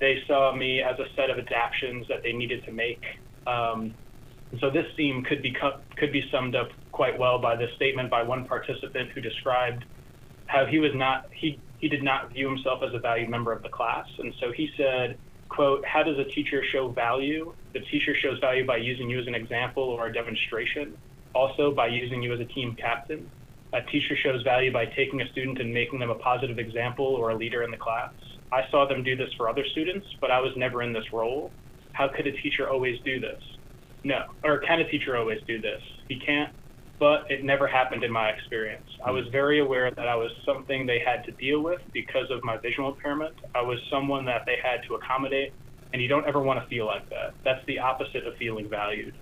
they 0.00 0.22
saw 0.26 0.54
me 0.54 0.82
as 0.82 0.98
a 0.98 1.06
set 1.16 1.30
of 1.30 1.38
adaptations 1.38 2.06
that 2.08 2.22
they 2.22 2.32
needed 2.32 2.64
to 2.64 2.72
make. 2.72 3.02
Um, 3.46 3.94
so 4.60 4.70
this 4.70 4.86
theme 4.96 5.24
could 5.24 5.42
be 5.42 5.56
could 5.96 6.12
be 6.12 6.28
summed 6.30 6.54
up 6.54 6.68
quite 6.92 7.18
well 7.18 7.38
by 7.38 7.56
this 7.56 7.70
statement 7.76 8.10
by 8.10 8.22
one 8.22 8.46
participant 8.46 9.10
who 9.12 9.20
described 9.20 9.84
how 10.46 10.66
he 10.66 10.78
was 10.78 10.92
not 10.94 11.26
he 11.32 11.58
he 11.78 11.88
did 11.88 12.02
not 12.02 12.32
view 12.32 12.48
himself 12.48 12.82
as 12.82 12.94
a 12.94 12.98
valued 12.98 13.28
member 13.28 13.52
of 13.52 13.62
the 13.62 13.68
class, 13.68 14.06
and 14.18 14.32
so 14.40 14.52
he 14.52 14.70
said, 14.76 15.18
"quote 15.48 15.84
How 15.84 16.02
does 16.02 16.18
a 16.18 16.24
teacher 16.24 16.62
show 16.72 16.88
value? 16.88 17.54
The 17.72 17.80
teacher 17.80 18.14
shows 18.14 18.38
value 18.38 18.64
by 18.64 18.76
using 18.76 19.10
you 19.10 19.18
as 19.18 19.26
an 19.26 19.34
example 19.34 19.82
or 19.82 20.06
a 20.06 20.12
demonstration, 20.12 20.96
also 21.34 21.72
by 21.72 21.88
using 21.88 22.22
you 22.22 22.32
as 22.32 22.40
a 22.40 22.44
team 22.44 22.76
captain. 22.76 23.30
A 23.72 23.82
teacher 23.82 24.16
shows 24.16 24.42
value 24.42 24.72
by 24.72 24.86
taking 24.86 25.20
a 25.20 25.28
student 25.30 25.60
and 25.60 25.72
making 25.74 25.98
them 25.98 26.10
a 26.10 26.14
positive 26.14 26.58
example 26.58 27.06
or 27.06 27.30
a 27.30 27.36
leader 27.36 27.62
in 27.62 27.70
the 27.70 27.76
class. 27.76 28.12
I 28.52 28.62
saw 28.70 28.86
them 28.86 29.02
do 29.02 29.16
this 29.16 29.32
for 29.36 29.48
other 29.48 29.64
students, 29.72 30.06
but 30.20 30.30
I 30.30 30.40
was 30.40 30.52
never 30.56 30.82
in 30.82 30.92
this 30.92 31.12
role. 31.12 31.50
How 31.92 32.08
could 32.08 32.26
a 32.26 32.32
teacher 32.32 32.68
always 32.68 33.00
do 33.04 33.18
this? 33.18 33.42
No. 34.04 34.26
Or 34.44 34.58
can 34.58 34.80
a 34.80 34.88
teacher 34.88 35.16
always 35.16 35.40
do 35.46 35.60
this? 35.60 35.80
He 36.08 36.20
can't, 36.20 36.54
but 37.00 37.28
it 37.30 37.42
never 37.42 37.66
happened 37.66 38.04
in 38.04 38.12
my 38.12 38.28
experience. 38.28 38.86
I 39.04 39.10
was 39.10 39.26
very 39.32 39.60
aware 39.60 39.90
that 39.90 40.06
I 40.06 40.14
was 40.14 40.30
something 40.44 40.86
they 40.86 41.00
had 41.00 41.24
to 41.24 41.32
deal 41.32 41.60
with 41.60 41.80
because 41.92 42.30
of 42.30 42.44
my 42.44 42.58
visual 42.58 42.90
impairment. 42.94 43.34
I 43.54 43.62
was 43.62 43.78
someone 43.90 44.24
that 44.26 44.46
they 44.46 44.56
had 44.62 44.82
to 44.88 44.94
accommodate, 44.94 45.52
and 45.92 46.00
you 46.00 46.06
don't 46.06 46.26
ever 46.26 46.40
want 46.40 46.62
to 46.62 46.66
feel 46.68 46.86
like 46.86 47.08
that. 47.10 47.34
That's 47.44 47.64
the 47.66 47.80
opposite 47.80 48.26
of 48.26 48.36
feeling 48.36 48.68
valued. 48.68 49.14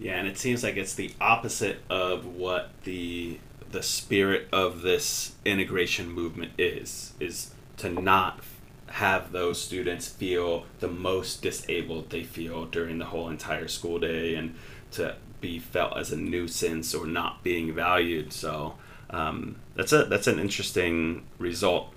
Yeah, 0.00 0.14
and 0.18 0.26
it 0.26 0.38
seems 0.38 0.62
like 0.64 0.76
it's 0.78 0.94
the 0.94 1.12
opposite 1.20 1.82
of 1.90 2.24
what 2.24 2.70
the 2.84 3.38
the 3.70 3.82
spirit 3.82 4.48
of 4.50 4.82
this 4.82 5.36
integration 5.44 6.10
movement 6.10 6.50
is 6.58 7.12
is 7.20 7.52
to 7.76 7.88
not 7.88 8.40
have 8.88 9.30
those 9.30 9.62
students 9.62 10.08
feel 10.08 10.64
the 10.80 10.88
most 10.88 11.42
disabled 11.42 12.10
they 12.10 12.24
feel 12.24 12.64
during 12.66 12.98
the 12.98 13.04
whole 13.04 13.28
entire 13.28 13.68
school 13.68 14.00
day 14.00 14.34
and 14.34 14.56
to 14.90 15.14
be 15.40 15.58
felt 15.58 15.96
as 15.96 16.10
a 16.10 16.16
nuisance 16.16 16.92
or 16.94 17.06
not 17.06 17.44
being 17.44 17.72
valued. 17.72 18.32
So 18.32 18.74
um, 19.10 19.56
that's 19.74 19.92
a 19.92 20.04
that's 20.04 20.26
an 20.26 20.38
interesting 20.38 21.26
result. 21.38 21.92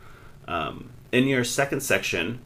Um, 0.47 0.91
in 1.11 1.25
your 1.25 1.43
second 1.45 1.81
section, 1.81 2.39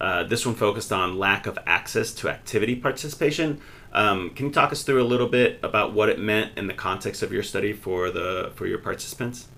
uh, 0.00 0.24
this 0.24 0.44
one 0.44 0.54
focused 0.54 0.92
on 0.92 1.18
lack 1.18 1.46
of 1.46 1.58
access 1.66 2.12
to 2.14 2.28
activity 2.28 2.74
participation. 2.74 3.60
Um, 3.94 4.30
can 4.30 4.46
you 4.46 4.52
talk 4.52 4.72
us 4.72 4.82
through 4.82 5.00
a 5.00 5.06
little 5.06 5.28
bit 5.28 5.60
about 5.62 5.92
what 5.92 6.08
it 6.08 6.18
meant 6.18 6.58
in 6.58 6.66
the 6.66 6.74
context 6.74 7.22
of 7.22 7.32
your 7.32 7.44
study 7.44 7.72
for 7.72 8.10
the 8.10 8.52
for 8.56 8.66
your 8.66 8.78
participants? 8.78 9.48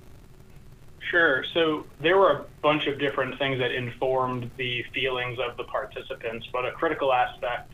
Sure. 1.10 1.44
So 1.54 1.86
there 2.00 2.18
were 2.18 2.32
a 2.32 2.44
bunch 2.62 2.86
of 2.86 2.98
different 2.98 3.38
things 3.38 3.58
that 3.60 3.70
informed 3.70 4.50
the 4.56 4.84
feelings 4.92 5.38
of 5.38 5.56
the 5.56 5.64
participants, 5.64 6.46
but 6.52 6.66
a 6.66 6.72
critical 6.72 7.12
aspect 7.12 7.72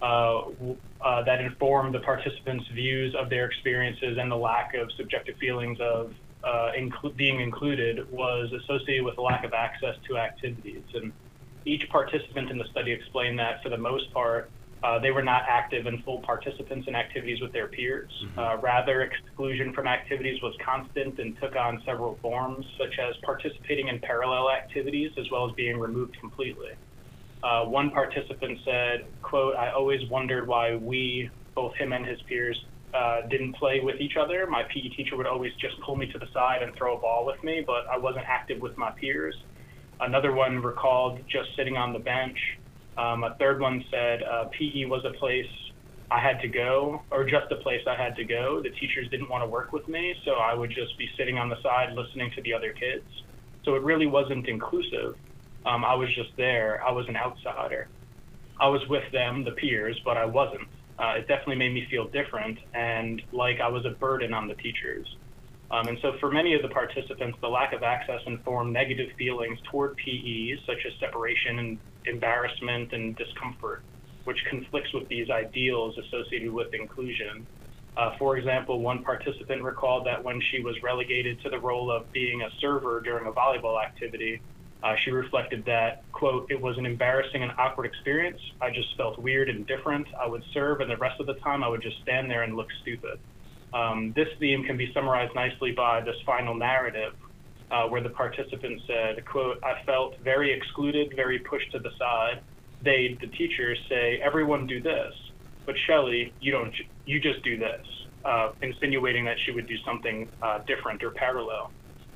uh, 0.00 0.44
uh, 1.00 1.22
that 1.22 1.40
informed 1.40 1.94
the 1.94 2.00
participants' 2.00 2.66
views 2.74 3.14
of 3.14 3.30
their 3.30 3.44
experiences 3.44 4.18
and 4.18 4.30
the 4.30 4.36
lack 4.36 4.74
of 4.74 4.90
subjective 4.92 5.36
feelings 5.36 5.78
of 5.80 6.14
uh, 6.42 6.72
being 7.14 7.40
included 7.40 8.10
was 8.10 8.50
associated 8.52 9.04
with 9.04 9.16
a 9.18 9.22
lack 9.22 9.44
of 9.44 9.52
access 9.52 9.94
to 10.08 10.16
activities. 10.16 10.82
And 10.94 11.12
each 11.64 11.88
participant 11.90 12.50
in 12.50 12.58
the 12.58 12.66
study 12.72 12.90
explained 12.90 13.38
that 13.38 13.62
for 13.62 13.68
the 13.68 13.78
most 13.78 14.12
part, 14.12 14.50
uh, 14.82 14.98
they 14.98 15.10
were 15.10 15.22
not 15.22 15.42
active 15.48 15.86
and 15.86 16.02
full 16.04 16.20
participants 16.22 16.88
in 16.88 16.94
activities 16.94 17.40
with 17.40 17.52
their 17.52 17.68
peers. 17.68 18.10
Mm-hmm. 18.24 18.38
Uh, 18.38 18.56
rather, 18.56 19.02
exclusion 19.02 19.72
from 19.72 19.86
activities 19.86 20.42
was 20.42 20.54
constant 20.64 21.18
and 21.18 21.38
took 21.40 21.54
on 21.54 21.82
several 21.86 22.18
forms, 22.20 22.66
such 22.78 22.98
as 22.98 23.14
participating 23.22 23.88
in 23.88 24.00
parallel 24.00 24.50
activities 24.50 25.12
as 25.18 25.30
well 25.30 25.48
as 25.48 25.54
being 25.54 25.78
removed 25.78 26.18
completely. 26.18 26.72
Uh, 27.42 27.64
one 27.64 27.90
participant 27.90 28.58
said, 28.64 29.04
quote, 29.22 29.56
I 29.56 29.70
always 29.72 30.00
wondered 30.08 30.46
why 30.46 30.76
we, 30.76 31.30
both 31.54 31.74
him 31.74 31.92
and 31.92 32.06
his 32.06 32.20
peers, 32.28 32.56
uh, 32.94 33.22
didn't 33.30 33.54
play 33.54 33.80
with 33.80 34.00
each 34.00 34.16
other. 34.20 34.46
My 34.46 34.62
PE 34.64 34.88
teacher 34.96 35.16
would 35.16 35.26
always 35.26 35.52
just 35.60 35.80
pull 35.80 35.96
me 35.96 36.10
to 36.12 36.18
the 36.18 36.26
side 36.32 36.62
and 36.62 36.74
throw 36.76 36.96
a 36.96 37.00
ball 37.00 37.24
with 37.24 37.42
me, 37.42 37.62
but 37.66 37.86
I 37.90 37.98
wasn't 37.98 38.24
active 38.26 38.60
with 38.60 38.76
my 38.76 38.90
peers. 38.90 39.34
Another 40.00 40.32
one 40.32 40.60
recalled 40.60 41.20
just 41.28 41.48
sitting 41.56 41.76
on 41.76 41.92
the 41.92 41.98
bench 41.98 42.38
um, 42.96 43.24
a 43.24 43.34
third 43.38 43.60
one 43.60 43.84
said 43.90 44.22
uh, 44.22 44.44
PE 44.52 44.84
was 44.84 45.04
a 45.04 45.12
place 45.18 45.48
I 46.10 46.20
had 46.20 46.40
to 46.42 46.48
go, 46.48 47.02
or 47.10 47.24
just 47.24 47.50
a 47.50 47.56
place 47.56 47.80
I 47.86 47.94
had 47.94 48.14
to 48.16 48.24
go. 48.24 48.60
The 48.62 48.70
teachers 48.70 49.08
didn't 49.08 49.30
want 49.30 49.42
to 49.42 49.48
work 49.48 49.72
with 49.72 49.88
me, 49.88 50.14
so 50.24 50.32
I 50.32 50.52
would 50.52 50.70
just 50.70 50.96
be 50.98 51.08
sitting 51.16 51.38
on 51.38 51.48
the 51.48 51.60
side 51.62 51.94
listening 51.94 52.30
to 52.32 52.42
the 52.42 52.52
other 52.52 52.72
kids. 52.72 53.04
So 53.64 53.76
it 53.76 53.82
really 53.82 54.06
wasn't 54.06 54.46
inclusive. 54.46 55.16
Um, 55.64 55.84
I 55.84 55.94
was 55.94 56.12
just 56.14 56.30
there. 56.36 56.82
I 56.86 56.90
was 56.90 57.08
an 57.08 57.16
outsider. 57.16 57.88
I 58.60 58.68
was 58.68 58.86
with 58.88 59.10
them, 59.10 59.44
the 59.44 59.52
peers, 59.52 59.98
but 60.04 60.16
I 60.16 60.24
wasn't. 60.26 60.68
Uh, 60.98 61.14
it 61.16 61.28
definitely 61.28 61.56
made 61.56 61.72
me 61.72 61.86
feel 61.90 62.06
different 62.08 62.58
and 62.74 63.22
like 63.32 63.60
I 63.60 63.68
was 63.68 63.84
a 63.86 63.90
burden 63.90 64.34
on 64.34 64.46
the 64.46 64.54
teachers. 64.54 65.16
Um, 65.70 65.88
and 65.88 65.98
so 66.02 66.12
for 66.20 66.30
many 66.30 66.54
of 66.54 66.60
the 66.60 66.68
participants, 66.68 67.38
the 67.40 67.48
lack 67.48 67.72
of 67.72 67.82
access 67.82 68.20
informed 68.26 68.72
negative 68.72 69.10
feelings 69.16 69.58
toward 69.70 69.96
PE, 69.96 70.56
such 70.66 70.84
as 70.86 70.92
separation 71.00 71.58
and 71.58 71.78
embarrassment 72.06 72.92
and 72.92 73.16
discomfort, 73.16 73.82
which 74.24 74.44
conflicts 74.48 74.92
with 74.92 75.08
these 75.08 75.30
ideals 75.30 75.96
associated 75.98 76.50
with 76.50 76.72
inclusion. 76.74 77.46
Uh, 77.96 78.16
for 78.18 78.36
example, 78.38 78.80
one 78.80 79.04
participant 79.04 79.62
recalled 79.62 80.06
that 80.06 80.22
when 80.22 80.40
she 80.50 80.62
was 80.62 80.74
relegated 80.82 81.40
to 81.42 81.50
the 81.50 81.58
role 81.58 81.90
of 81.90 82.10
being 82.12 82.42
a 82.42 82.48
server 82.60 83.00
during 83.00 83.26
a 83.26 83.32
volleyball 83.32 83.82
activity, 83.82 84.40
uh, 84.82 84.96
she 85.04 85.10
reflected 85.10 85.64
that, 85.64 86.02
quote, 86.10 86.50
it 86.50 86.60
was 86.60 86.76
an 86.78 86.86
embarrassing 86.86 87.42
and 87.42 87.52
awkward 87.58 87.86
experience. 87.86 88.40
I 88.60 88.70
just 88.70 88.96
felt 88.96 89.18
weird 89.18 89.48
and 89.48 89.66
different. 89.66 90.06
I 90.20 90.26
would 90.26 90.42
serve, 90.52 90.80
and 90.80 90.90
the 90.90 90.96
rest 90.96 91.20
of 91.20 91.26
the 91.26 91.34
time 91.34 91.62
I 91.62 91.68
would 91.68 91.82
just 91.82 92.00
stand 92.02 92.30
there 92.30 92.42
and 92.42 92.56
look 92.56 92.68
stupid. 92.80 93.18
Um, 93.72 94.12
this 94.16 94.28
theme 94.40 94.64
can 94.64 94.76
be 94.76 94.92
summarized 94.92 95.34
nicely 95.34 95.72
by 95.72 96.00
this 96.00 96.16
final 96.26 96.54
narrative, 96.54 97.14
uh, 97.70 97.86
where 97.88 98.00
the 98.00 98.10
participant 98.10 98.82
said, 98.86 99.24
quote, 99.24 99.62
I 99.62 99.82
felt 99.84 100.18
very 100.20 100.52
excluded, 100.52 101.14
very 101.14 101.38
pushed 101.38 101.72
to 101.72 101.78
the 101.78 101.90
side. 101.98 102.40
They, 102.82 103.16
the 103.20 103.28
teachers, 103.28 103.78
say, 103.88 104.20
everyone 104.22 104.66
do 104.66 104.80
this. 104.80 105.14
But 105.64 105.76
Shelly, 105.78 106.32
you 106.40 106.50
don't, 106.50 106.74
you 107.06 107.20
just 107.20 107.42
do 107.42 107.56
this, 107.56 107.86
uh, 108.24 108.52
insinuating 108.62 109.24
that 109.26 109.38
she 109.38 109.52
would 109.52 109.66
do 109.66 109.78
something 109.78 110.28
uh, 110.42 110.58
different 110.66 111.02
or 111.04 111.10
parallel. 111.10 111.70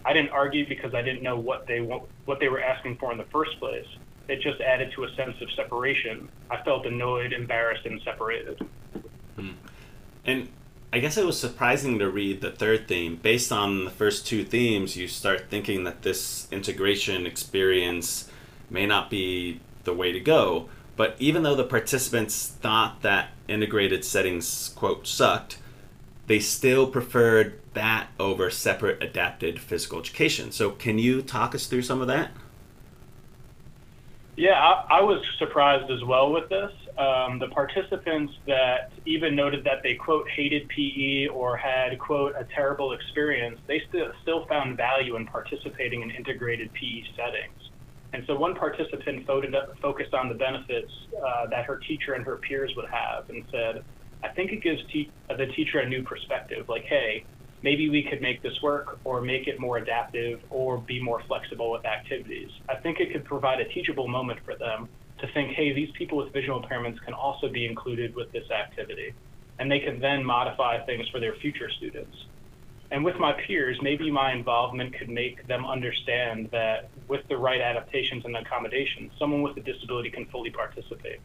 I 0.04 0.12
didn't 0.12 0.30
argue 0.30 0.66
because 0.68 0.94
I 0.94 1.02
didn't 1.02 1.22
know 1.22 1.36
what 1.36 1.66
they 1.66 1.80
what 1.80 2.38
they 2.38 2.48
were 2.48 2.62
asking 2.62 2.96
for 2.98 3.10
in 3.10 3.18
the 3.18 3.24
first 3.24 3.58
place. 3.58 3.86
It 4.28 4.40
just 4.40 4.60
added 4.60 4.92
to 4.92 5.04
a 5.04 5.14
sense 5.14 5.40
of 5.40 5.50
separation. 5.52 6.28
I 6.50 6.62
felt 6.62 6.86
annoyed, 6.86 7.32
embarrassed, 7.32 7.86
and 7.86 8.00
separated. 8.02 8.60
Hmm. 9.36 9.50
And 10.24 10.48
I 10.96 10.98
guess 10.98 11.18
it 11.18 11.26
was 11.26 11.38
surprising 11.38 11.98
to 11.98 12.08
read 12.08 12.40
the 12.40 12.50
third 12.50 12.88
theme. 12.88 13.16
Based 13.16 13.52
on 13.52 13.84
the 13.84 13.90
first 13.90 14.26
two 14.26 14.44
themes, 14.44 14.96
you 14.96 15.08
start 15.08 15.50
thinking 15.50 15.84
that 15.84 16.00
this 16.00 16.48
integration 16.50 17.26
experience 17.26 18.30
may 18.70 18.86
not 18.86 19.10
be 19.10 19.60
the 19.84 19.92
way 19.92 20.10
to 20.10 20.20
go. 20.20 20.70
But 20.96 21.14
even 21.18 21.42
though 21.42 21.54
the 21.54 21.64
participants 21.64 22.48
thought 22.48 23.02
that 23.02 23.28
integrated 23.46 24.06
settings, 24.06 24.70
quote, 24.74 25.06
sucked, 25.06 25.58
they 26.28 26.38
still 26.38 26.86
preferred 26.86 27.60
that 27.74 28.08
over 28.18 28.48
separate 28.50 29.02
adapted 29.02 29.60
physical 29.60 29.98
education. 29.98 30.50
So, 30.50 30.70
can 30.70 30.98
you 30.98 31.20
talk 31.20 31.54
us 31.54 31.66
through 31.66 31.82
some 31.82 32.00
of 32.00 32.06
that? 32.06 32.30
Yeah, 34.36 34.52
I, 34.52 34.98
I 34.98 35.00
was 35.00 35.22
surprised 35.38 35.90
as 35.90 36.04
well 36.04 36.30
with 36.32 36.48
this 36.50 36.70
um, 36.98 37.38
the 37.38 37.48
participants 37.48 38.32
that 38.46 38.92
even 39.06 39.34
noted 39.34 39.64
that 39.64 39.78
they 39.82 39.94
quote 39.94 40.26
hated 40.34 40.68
PE 40.68 41.26
or 41.28 41.56
had 41.56 41.98
quote 41.98 42.34
a 42.38 42.46
terrible 42.54 42.92
experience, 42.92 43.58
they 43.66 43.82
still 43.88 44.08
still 44.22 44.44
found 44.48 44.76
value 44.76 45.16
in 45.16 45.26
participating 45.26 46.02
in 46.02 46.10
integrated 46.10 46.72
PE 46.74 47.02
settings. 47.16 47.60
And 48.12 48.24
so 48.26 48.36
one 48.36 48.54
participant 48.54 49.26
focused 49.26 50.14
on 50.14 50.28
the 50.28 50.34
benefits 50.34 50.92
uh, 51.26 51.46
that 51.50 51.64
her 51.66 51.80
teacher 51.86 52.14
and 52.14 52.24
her 52.24 52.38
peers 52.38 52.72
would 52.76 52.88
have, 52.90 53.24
and 53.28 53.44
said, 53.50 53.82
"I 54.22 54.28
think 54.28 54.52
it 54.52 54.62
gives 54.62 54.80
te- 54.92 55.12
the 55.28 55.46
teacher 55.56 55.80
a 55.80 55.88
new 55.88 56.02
perspective. 56.02 56.66
Like, 56.68 56.84
hey, 56.88 57.26
maybe 57.62 57.88
we 57.88 58.02
could 58.02 58.22
make 58.22 58.42
this 58.42 58.60
work, 58.62 58.98
or 59.04 59.20
make 59.20 59.46
it 59.48 59.58
more 59.58 59.78
adaptive, 59.78 60.40
or 60.50 60.78
be 60.78 61.00
more 61.00 61.22
flexible 61.26 61.70
with 61.70 61.84
activities. 61.84 62.50
I 62.68 62.76
think 62.76 63.00
it 63.00 63.12
could 63.12 63.25
provide 63.25 63.60
a 63.60 63.64
teachable 63.64 64.08
moment 64.08 64.40
for 64.44 64.54
them." 64.56 64.88
to 65.18 65.26
think, 65.28 65.52
hey, 65.52 65.72
these 65.72 65.90
people 65.92 66.18
with 66.18 66.32
visual 66.32 66.62
impairments 66.62 67.00
can 67.02 67.14
also 67.14 67.48
be 67.48 67.66
included 67.66 68.14
with 68.14 68.30
this 68.32 68.50
activity. 68.50 69.14
And 69.58 69.70
they 69.70 69.80
can 69.80 69.98
then 69.98 70.25
modify 70.25 70.84
things 70.84 71.08
for 71.08 71.20
their 71.20 71.34
future 71.36 71.70
students. 71.70 72.26
And 72.90 73.04
with 73.04 73.18
my 73.18 73.32
peers, 73.32 73.78
maybe 73.82 74.10
my 74.10 74.32
involvement 74.32 74.94
could 74.94 75.08
make 75.08 75.46
them 75.46 75.64
understand 75.64 76.50
that 76.52 76.90
with 77.08 77.26
the 77.28 77.36
right 77.36 77.60
adaptations 77.60 78.25
and 78.25 78.36
accommodations, 78.36 79.12
someone 79.18 79.42
with 79.42 79.56
a 79.56 79.60
disability 79.60 80.10
can 80.10 80.26
fully 80.26 80.50
participate. 80.50 81.20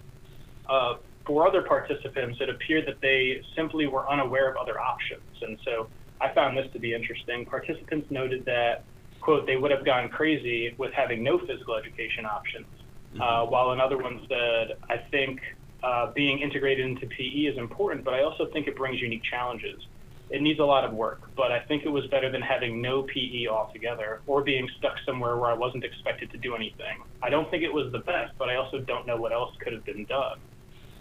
uh, 0.69 0.95
for 1.25 1.47
other 1.47 1.61
participants, 1.61 2.39
it 2.41 2.49
appeared 2.49 2.87
that 2.87 2.99
they 3.01 3.43
simply 3.55 3.85
were 3.85 4.09
unaware 4.09 4.49
of 4.49 4.57
other 4.57 4.79
options. 4.79 5.21
And 5.41 5.59
so 5.63 5.87
I 6.21 6.33
found 6.33 6.55
this 6.55 6.71
to 6.73 6.79
be 6.79 6.93
interesting. 6.93 7.45
Participants 7.45 8.11
noted 8.11 8.45
that, 8.45 8.83
quote, 9.21 9.47
they 9.47 9.57
would 9.57 9.71
have 9.71 9.83
gone 9.83 10.09
crazy 10.09 10.73
with 10.77 10.93
having 10.93 11.23
no 11.23 11.39
physical 11.39 11.75
education 11.75 12.25
options, 12.25 12.67
mm-hmm. 13.13 13.21
uh, 13.21 13.45
while 13.45 13.71
another 13.71 13.97
one 13.97 14.21
said, 14.29 14.77
I 14.89 14.97
think 15.09 15.41
uh, 15.83 16.11
being 16.13 16.39
integrated 16.39 16.85
into 16.85 17.07
PE 17.07 17.51
is 17.51 17.57
important, 17.57 18.03
but 18.03 18.13
I 18.13 18.23
also 18.23 18.45
think 18.53 18.67
it 18.67 18.75
brings 18.75 19.01
unique 19.01 19.23
challenges. 19.23 19.81
It 20.29 20.41
needs 20.41 20.59
a 20.59 20.63
lot 20.63 20.85
of 20.85 20.93
work, 20.93 21.29
but 21.35 21.51
I 21.51 21.59
think 21.59 21.83
it 21.83 21.89
was 21.89 22.05
better 22.07 22.31
than 22.31 22.41
having 22.41 22.81
no 22.81 23.03
PE 23.03 23.47
altogether 23.47 24.21
or 24.27 24.43
being 24.43 24.69
stuck 24.77 24.95
somewhere 25.05 25.35
where 25.35 25.49
I 25.49 25.55
wasn't 25.55 25.83
expected 25.83 26.31
to 26.31 26.37
do 26.37 26.55
anything. 26.55 27.03
I 27.21 27.29
don't 27.29 27.49
think 27.51 27.63
it 27.63 27.73
was 27.73 27.91
the 27.91 27.99
best, 27.99 28.33
but 28.37 28.47
I 28.47 28.55
also 28.55 28.79
don't 28.79 29.05
know 29.05 29.17
what 29.17 29.33
else 29.33 29.53
could 29.59 29.73
have 29.73 29.83
been 29.83 30.05
done. 30.05 30.39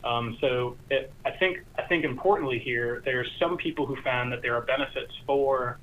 Um, 0.03 0.37
so 0.41 0.77
it, 0.91 1.13
I 1.25 1.33
think 1.33 1.59
I 1.77 1.83
think 1.83 2.05
importantly 2.05 2.59
here, 2.59 3.03
there 3.05 3.21
are 3.21 3.27
some 3.39 3.57
people 3.57 3.87
who 3.87 3.97
found 4.03 4.33
that 4.33 4.43
there 4.43 4.55
are 4.55 4.63
benefits 4.63 5.13
for 5.27 5.79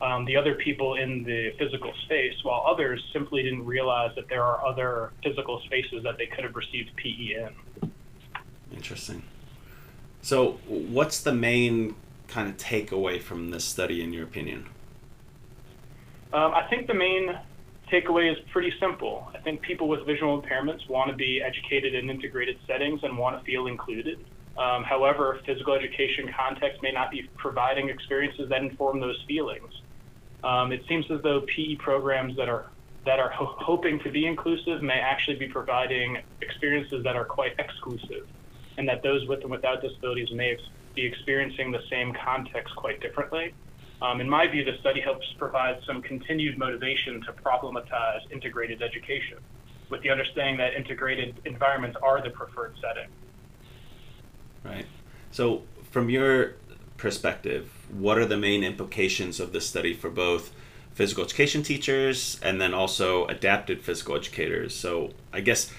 um, 0.00 0.24
the 0.24 0.36
other 0.36 0.54
people 0.54 0.94
in 0.94 1.24
the 1.24 1.52
physical 1.58 1.92
space, 2.04 2.34
while 2.42 2.64
others 2.66 3.02
simply 3.12 3.42
didn't 3.42 3.66
realize 3.66 4.14
that 4.14 4.28
there 4.28 4.42
are 4.42 4.64
other 4.64 5.12
physical 5.22 5.60
spaces 5.66 6.02
that 6.04 6.16
they 6.18 6.26
could 6.26 6.44
have 6.44 6.54
received 6.54 6.90
PE 6.96 7.10
in. 7.10 7.92
Interesting. 8.72 9.22
So, 10.22 10.60
what's 10.66 11.20
the 11.20 11.32
main 11.32 11.94
kind 12.28 12.48
of 12.48 12.56
takeaway 12.56 13.20
from 13.20 13.50
this 13.50 13.64
study, 13.64 14.02
in 14.02 14.12
your 14.12 14.24
opinion? 14.24 14.66
Um, 16.32 16.52
I 16.54 16.66
think 16.68 16.86
the 16.86 16.94
main 16.94 17.38
takeaway 17.92 18.30
is 18.30 18.38
pretty 18.52 18.72
simple. 18.80 19.30
I 19.34 19.38
think 19.38 19.60
people 19.62 19.88
with 19.88 20.06
visual 20.06 20.40
impairments 20.40 20.88
want 20.88 21.10
to 21.10 21.16
be 21.16 21.42
educated 21.42 21.94
in 21.94 22.10
integrated 22.10 22.56
settings 22.66 23.00
and 23.02 23.16
want 23.16 23.38
to 23.38 23.44
feel 23.44 23.66
included. 23.66 24.18
Um, 24.56 24.82
however, 24.82 25.38
physical 25.46 25.74
education 25.74 26.32
context 26.36 26.82
may 26.82 26.90
not 26.90 27.10
be 27.10 27.28
providing 27.36 27.88
experiences 27.88 28.48
that 28.48 28.62
inform 28.62 29.00
those 29.00 29.16
feelings. 29.28 29.72
Um, 30.42 30.72
it 30.72 30.82
seems 30.88 31.06
as 31.10 31.22
though 31.22 31.42
PE 31.54 31.76
programs 31.76 32.36
that 32.36 32.48
are 32.48 32.66
that 33.06 33.20
are 33.20 33.30
ho- 33.30 33.56
hoping 33.58 34.00
to 34.00 34.10
be 34.10 34.26
inclusive 34.26 34.82
may 34.82 34.98
actually 35.00 35.36
be 35.36 35.48
providing 35.48 36.18
experiences 36.42 37.02
that 37.04 37.16
are 37.16 37.24
quite 37.24 37.52
exclusive, 37.58 38.26
and 38.76 38.88
that 38.88 39.02
those 39.02 39.26
with 39.28 39.40
and 39.42 39.50
without 39.50 39.80
disabilities 39.80 40.28
may 40.32 40.50
ex- 40.50 40.62
be 40.94 41.06
experiencing 41.06 41.70
the 41.70 41.80
same 41.88 42.12
context 42.24 42.74
quite 42.76 43.00
differently. 43.00 43.54
Um, 44.00 44.20
in 44.20 44.28
my 44.28 44.46
view, 44.46 44.64
the 44.64 44.76
study 44.78 45.00
helps 45.00 45.26
provide 45.38 45.80
some 45.84 46.02
continued 46.02 46.56
motivation 46.56 47.20
to 47.22 47.32
problematize 47.32 48.20
integrated 48.30 48.80
education 48.80 49.38
with 49.90 50.02
the 50.02 50.10
understanding 50.10 50.56
that 50.58 50.74
integrated 50.74 51.40
environments 51.44 51.96
are 52.02 52.22
the 52.22 52.30
preferred 52.30 52.74
setting. 52.80 53.08
Right. 54.64 54.86
So, 55.30 55.62
from 55.90 56.10
your 56.10 56.54
perspective, 56.96 57.70
what 57.90 58.18
are 58.18 58.26
the 58.26 58.36
main 58.36 58.62
implications 58.62 59.40
of 59.40 59.52
this 59.52 59.66
study 59.66 59.94
for 59.94 60.10
both 60.10 60.52
physical 60.92 61.24
education 61.24 61.62
teachers 61.62 62.38
and 62.42 62.60
then 62.60 62.74
also 62.74 63.26
adapted 63.26 63.82
physical 63.82 64.14
educators? 64.14 64.76
So, 64.76 65.10
I 65.32 65.40
guess 65.40 65.72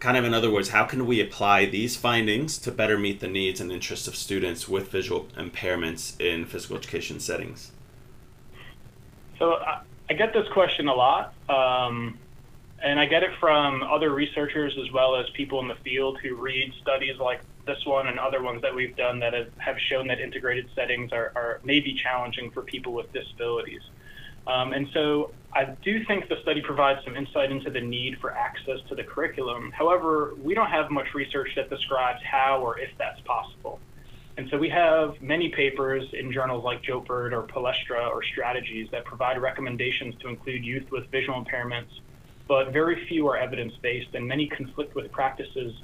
kind 0.00 0.16
of 0.16 0.24
in 0.24 0.34
other 0.34 0.50
words, 0.50 0.70
how 0.70 0.84
can 0.84 1.06
we 1.06 1.20
apply 1.20 1.66
these 1.66 1.96
findings 1.96 2.58
to 2.58 2.70
better 2.70 2.98
meet 2.98 3.20
the 3.20 3.28
needs 3.28 3.60
and 3.60 3.72
interests 3.72 4.06
of 4.06 4.14
students 4.14 4.68
with 4.68 4.90
visual 4.90 5.26
impairments 5.36 6.20
in 6.20 6.44
physical 6.44 6.76
education 6.76 7.20
settings? 7.20 7.72
So 9.38 9.54
I, 9.54 9.80
I 10.10 10.14
get 10.14 10.32
this 10.32 10.48
question 10.52 10.88
a 10.88 10.94
lot, 10.94 11.34
um, 11.48 12.18
and 12.82 12.98
I 13.00 13.06
get 13.06 13.22
it 13.22 13.30
from 13.40 13.82
other 13.82 14.10
researchers 14.10 14.76
as 14.78 14.90
well 14.92 15.16
as 15.16 15.28
people 15.30 15.60
in 15.60 15.68
the 15.68 15.76
field 15.76 16.18
who 16.22 16.36
read 16.36 16.72
studies 16.80 17.18
like 17.18 17.40
this 17.66 17.84
one 17.84 18.06
and 18.06 18.18
other 18.18 18.42
ones 18.42 18.62
that 18.62 18.74
we've 18.74 18.96
done 18.96 19.18
that 19.20 19.34
have, 19.34 19.50
have 19.58 19.76
shown 19.78 20.06
that 20.08 20.20
integrated 20.20 20.68
settings 20.74 21.12
are, 21.12 21.32
are 21.34 21.60
maybe 21.64 21.94
challenging 21.94 22.50
for 22.50 22.62
people 22.62 22.92
with 22.92 23.12
disabilities. 23.12 23.82
Um, 24.48 24.72
and 24.72 24.88
so 24.94 25.32
I 25.52 25.76
do 25.82 26.04
think 26.06 26.28
the 26.28 26.36
study 26.42 26.62
provides 26.62 27.04
some 27.04 27.16
insight 27.16 27.52
into 27.52 27.70
the 27.70 27.80
need 27.80 28.18
for 28.18 28.32
access 28.32 28.78
to 28.88 28.94
the 28.94 29.04
curriculum. 29.04 29.70
However, 29.72 30.34
we 30.42 30.54
don't 30.54 30.70
have 30.70 30.90
much 30.90 31.14
research 31.14 31.50
that 31.56 31.68
describes 31.68 32.20
how 32.24 32.60
or 32.60 32.78
if 32.78 32.90
that's 32.98 33.20
possible. 33.20 33.78
And 34.38 34.48
so 34.50 34.56
we 34.56 34.68
have 34.70 35.20
many 35.20 35.50
papers 35.50 36.04
in 36.12 36.32
journals 36.32 36.64
like 36.64 36.82
JOPERD 36.82 37.32
or 37.32 37.42
Palestra 37.42 38.08
or 38.08 38.22
Strategies 38.22 38.88
that 38.92 39.04
provide 39.04 39.40
recommendations 39.40 40.14
to 40.20 40.28
include 40.28 40.64
youth 40.64 40.90
with 40.92 41.10
visual 41.10 41.44
impairments, 41.44 41.90
but 42.46 42.72
very 42.72 43.04
few 43.06 43.26
are 43.28 43.36
evidence 43.36 43.74
based 43.82 44.14
and 44.14 44.26
many 44.26 44.46
conflict 44.46 44.94
with 44.94 45.10
practices 45.10 45.74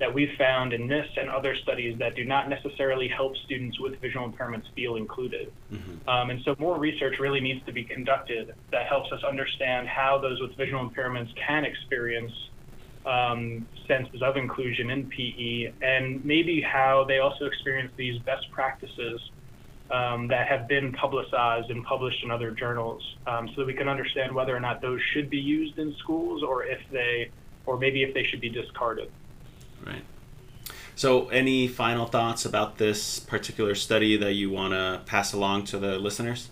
that 0.00 0.12
we've 0.12 0.32
found 0.38 0.72
in 0.72 0.88
this 0.88 1.06
and 1.18 1.28
other 1.28 1.54
studies 1.54 1.96
that 1.98 2.16
do 2.16 2.24
not 2.24 2.48
necessarily 2.48 3.06
help 3.06 3.36
students 3.44 3.78
with 3.78 4.00
visual 4.00 4.28
impairments 4.28 4.64
feel 4.74 4.96
included. 4.96 5.52
Mm-hmm. 5.70 6.08
Um, 6.08 6.30
and 6.30 6.42
so 6.42 6.56
more 6.58 6.78
research 6.78 7.18
really 7.20 7.40
needs 7.40 7.64
to 7.66 7.72
be 7.72 7.84
conducted 7.84 8.54
that 8.72 8.86
helps 8.86 9.12
us 9.12 9.22
understand 9.22 9.86
how 9.86 10.18
those 10.18 10.40
with 10.40 10.56
visual 10.56 10.88
impairments 10.88 11.28
can 11.36 11.66
experience 11.66 12.32
um, 13.04 13.66
senses 13.86 14.22
of 14.22 14.38
inclusion 14.38 14.90
in 14.90 15.06
PE 15.10 15.72
and 15.82 16.24
maybe 16.24 16.62
how 16.62 17.04
they 17.04 17.18
also 17.18 17.44
experience 17.44 17.92
these 17.96 18.18
best 18.22 18.50
practices 18.50 19.20
um, 19.90 20.28
that 20.28 20.46
have 20.48 20.66
been 20.66 20.92
publicized 20.92 21.70
and 21.70 21.84
published 21.84 22.22
in 22.24 22.30
other 22.30 22.50
journals 22.52 23.16
um, 23.26 23.48
so 23.48 23.60
that 23.60 23.66
we 23.66 23.74
can 23.74 23.88
understand 23.88 24.34
whether 24.34 24.56
or 24.56 24.60
not 24.60 24.80
those 24.80 25.00
should 25.12 25.28
be 25.28 25.38
used 25.38 25.78
in 25.78 25.94
schools 25.96 26.42
or 26.42 26.64
if 26.64 26.80
they 26.90 27.30
or 27.66 27.78
maybe 27.78 28.02
if 28.02 28.14
they 28.14 28.24
should 28.24 28.40
be 28.40 28.48
discarded. 28.48 29.10
Right. 29.84 30.04
So, 30.94 31.28
any 31.28 31.66
final 31.66 32.06
thoughts 32.06 32.44
about 32.44 32.78
this 32.78 33.18
particular 33.18 33.74
study 33.74 34.16
that 34.18 34.34
you 34.34 34.50
want 34.50 34.74
to 34.74 35.00
pass 35.06 35.32
along 35.32 35.64
to 35.66 35.78
the 35.78 35.98
listeners? 35.98 36.50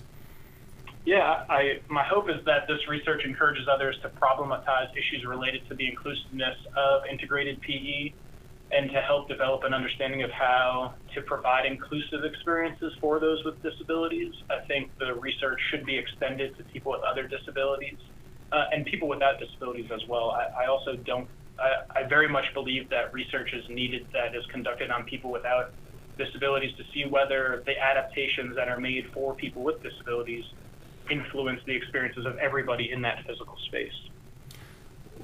Yeah, 1.04 1.44
I, 1.48 1.80
my 1.88 2.04
hope 2.04 2.28
is 2.28 2.44
that 2.44 2.66
this 2.68 2.86
research 2.88 3.24
encourages 3.24 3.66
others 3.66 3.96
to 4.02 4.08
problematize 4.10 4.90
issues 4.92 5.24
related 5.26 5.66
to 5.68 5.74
the 5.74 5.88
inclusiveness 5.88 6.56
of 6.76 7.02
integrated 7.10 7.60
PE 7.62 8.12
and 8.70 8.90
to 8.90 9.00
help 9.00 9.28
develop 9.28 9.64
an 9.64 9.72
understanding 9.72 10.22
of 10.22 10.30
how 10.30 10.92
to 11.14 11.22
provide 11.22 11.64
inclusive 11.64 12.24
experiences 12.24 12.92
for 13.00 13.18
those 13.18 13.42
with 13.44 13.62
disabilities. 13.62 14.34
I 14.50 14.66
think 14.66 14.90
the 14.98 15.14
research 15.14 15.58
should 15.70 15.86
be 15.86 15.96
extended 15.96 16.56
to 16.58 16.64
people 16.64 16.92
with 16.92 17.00
other 17.10 17.26
disabilities 17.26 17.96
uh, 18.52 18.64
and 18.72 18.84
people 18.84 19.08
without 19.08 19.38
disabilities 19.38 19.90
as 19.90 20.06
well. 20.08 20.32
I, 20.32 20.64
I 20.64 20.66
also 20.68 20.96
don't 20.96 21.28
I, 21.58 22.00
I 22.00 22.02
very 22.04 22.28
much 22.28 22.52
believe 22.54 22.88
that 22.90 23.12
research 23.12 23.52
is 23.52 23.68
needed 23.68 24.06
that 24.12 24.34
is 24.34 24.44
conducted 24.46 24.90
on 24.90 25.04
people 25.04 25.30
without 25.30 25.72
disabilities 26.16 26.76
to 26.76 26.84
see 26.92 27.04
whether 27.04 27.62
the 27.66 27.78
adaptations 27.78 28.56
that 28.56 28.68
are 28.68 28.80
made 28.80 29.06
for 29.12 29.34
people 29.34 29.62
with 29.62 29.82
disabilities 29.82 30.44
influence 31.10 31.60
the 31.64 31.74
experiences 31.74 32.26
of 32.26 32.36
everybody 32.38 32.90
in 32.90 33.02
that 33.02 33.24
physical 33.26 33.56
space. 33.66 33.92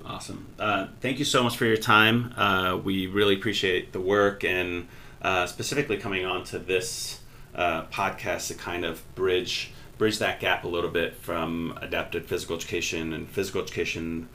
Awesome. 0.04 0.46
Uh, 0.58 0.88
thank 1.00 1.18
you 1.18 1.24
so 1.24 1.42
much 1.42 1.56
for 1.56 1.64
your 1.64 1.76
time. 1.76 2.32
Uh, 2.36 2.78
we 2.82 3.06
really 3.06 3.34
appreciate 3.34 3.92
the 3.92 4.00
work 4.00 4.44
and 4.44 4.88
uh, 5.22 5.46
specifically 5.46 5.96
coming 5.96 6.24
on 6.24 6.44
to 6.44 6.58
this 6.58 7.20
uh, 7.54 7.84
podcast 7.86 8.48
to 8.48 8.54
kind 8.54 8.84
of 8.84 9.02
bridge 9.14 9.72
bridge 9.96 10.18
that 10.18 10.40
gap 10.40 10.64
a 10.64 10.68
little 10.68 10.90
bit 10.90 11.14
from 11.14 11.78
adapted 11.80 12.26
physical 12.26 12.56
education 12.56 13.12
and 13.12 13.28
physical 13.28 13.62
education 13.62 14.28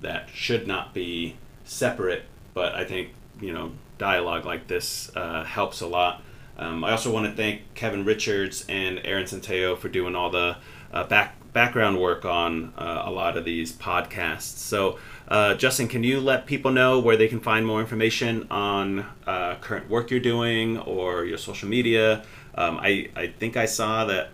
that 0.00 0.28
should 0.32 0.66
not 0.66 0.94
be 0.94 1.36
separate, 1.64 2.24
but 2.54 2.74
I 2.74 2.84
think 2.84 3.10
you 3.40 3.52
know 3.52 3.72
dialogue 3.98 4.44
like 4.44 4.66
this 4.66 5.14
uh, 5.16 5.44
helps 5.44 5.80
a 5.80 5.86
lot. 5.86 6.22
Um, 6.58 6.84
I 6.84 6.92
also 6.92 7.12
want 7.12 7.26
to 7.26 7.32
thank 7.32 7.74
Kevin 7.74 8.04
Richards 8.04 8.64
and 8.68 9.00
Aaron 9.04 9.24
Centeo 9.24 9.76
for 9.76 9.88
doing 9.88 10.14
all 10.14 10.30
the 10.30 10.56
uh, 10.92 11.04
back 11.04 11.36
background 11.52 11.98
work 11.98 12.26
on 12.26 12.72
uh, 12.76 13.04
a 13.06 13.10
lot 13.10 13.38
of 13.38 13.44
these 13.46 13.72
podcasts. 13.72 14.58
So, 14.58 14.98
uh, 15.28 15.54
Justin, 15.54 15.88
can 15.88 16.04
you 16.04 16.20
let 16.20 16.44
people 16.44 16.70
know 16.70 17.00
where 17.00 17.16
they 17.16 17.28
can 17.28 17.40
find 17.40 17.66
more 17.66 17.80
information 17.80 18.46
on 18.50 19.06
uh, 19.26 19.54
current 19.62 19.88
work 19.88 20.10
you're 20.10 20.20
doing 20.20 20.78
or 20.78 21.24
your 21.24 21.38
social 21.38 21.66
media? 21.66 22.24
Um, 22.56 22.78
I, 22.78 23.08
I 23.16 23.28
think 23.28 23.56
I 23.56 23.64
saw 23.64 24.04
that 24.04 24.28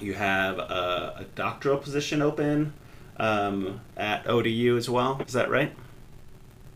you 0.00 0.14
have 0.14 0.58
a, 0.58 1.16
a 1.18 1.24
doctoral 1.34 1.76
position 1.76 2.22
open 2.22 2.72
um, 3.18 3.80
at 3.96 4.26
ODU 4.26 4.76
as 4.76 4.88
well. 4.88 5.20
Is 5.26 5.32
that 5.32 5.50
right? 5.50 5.74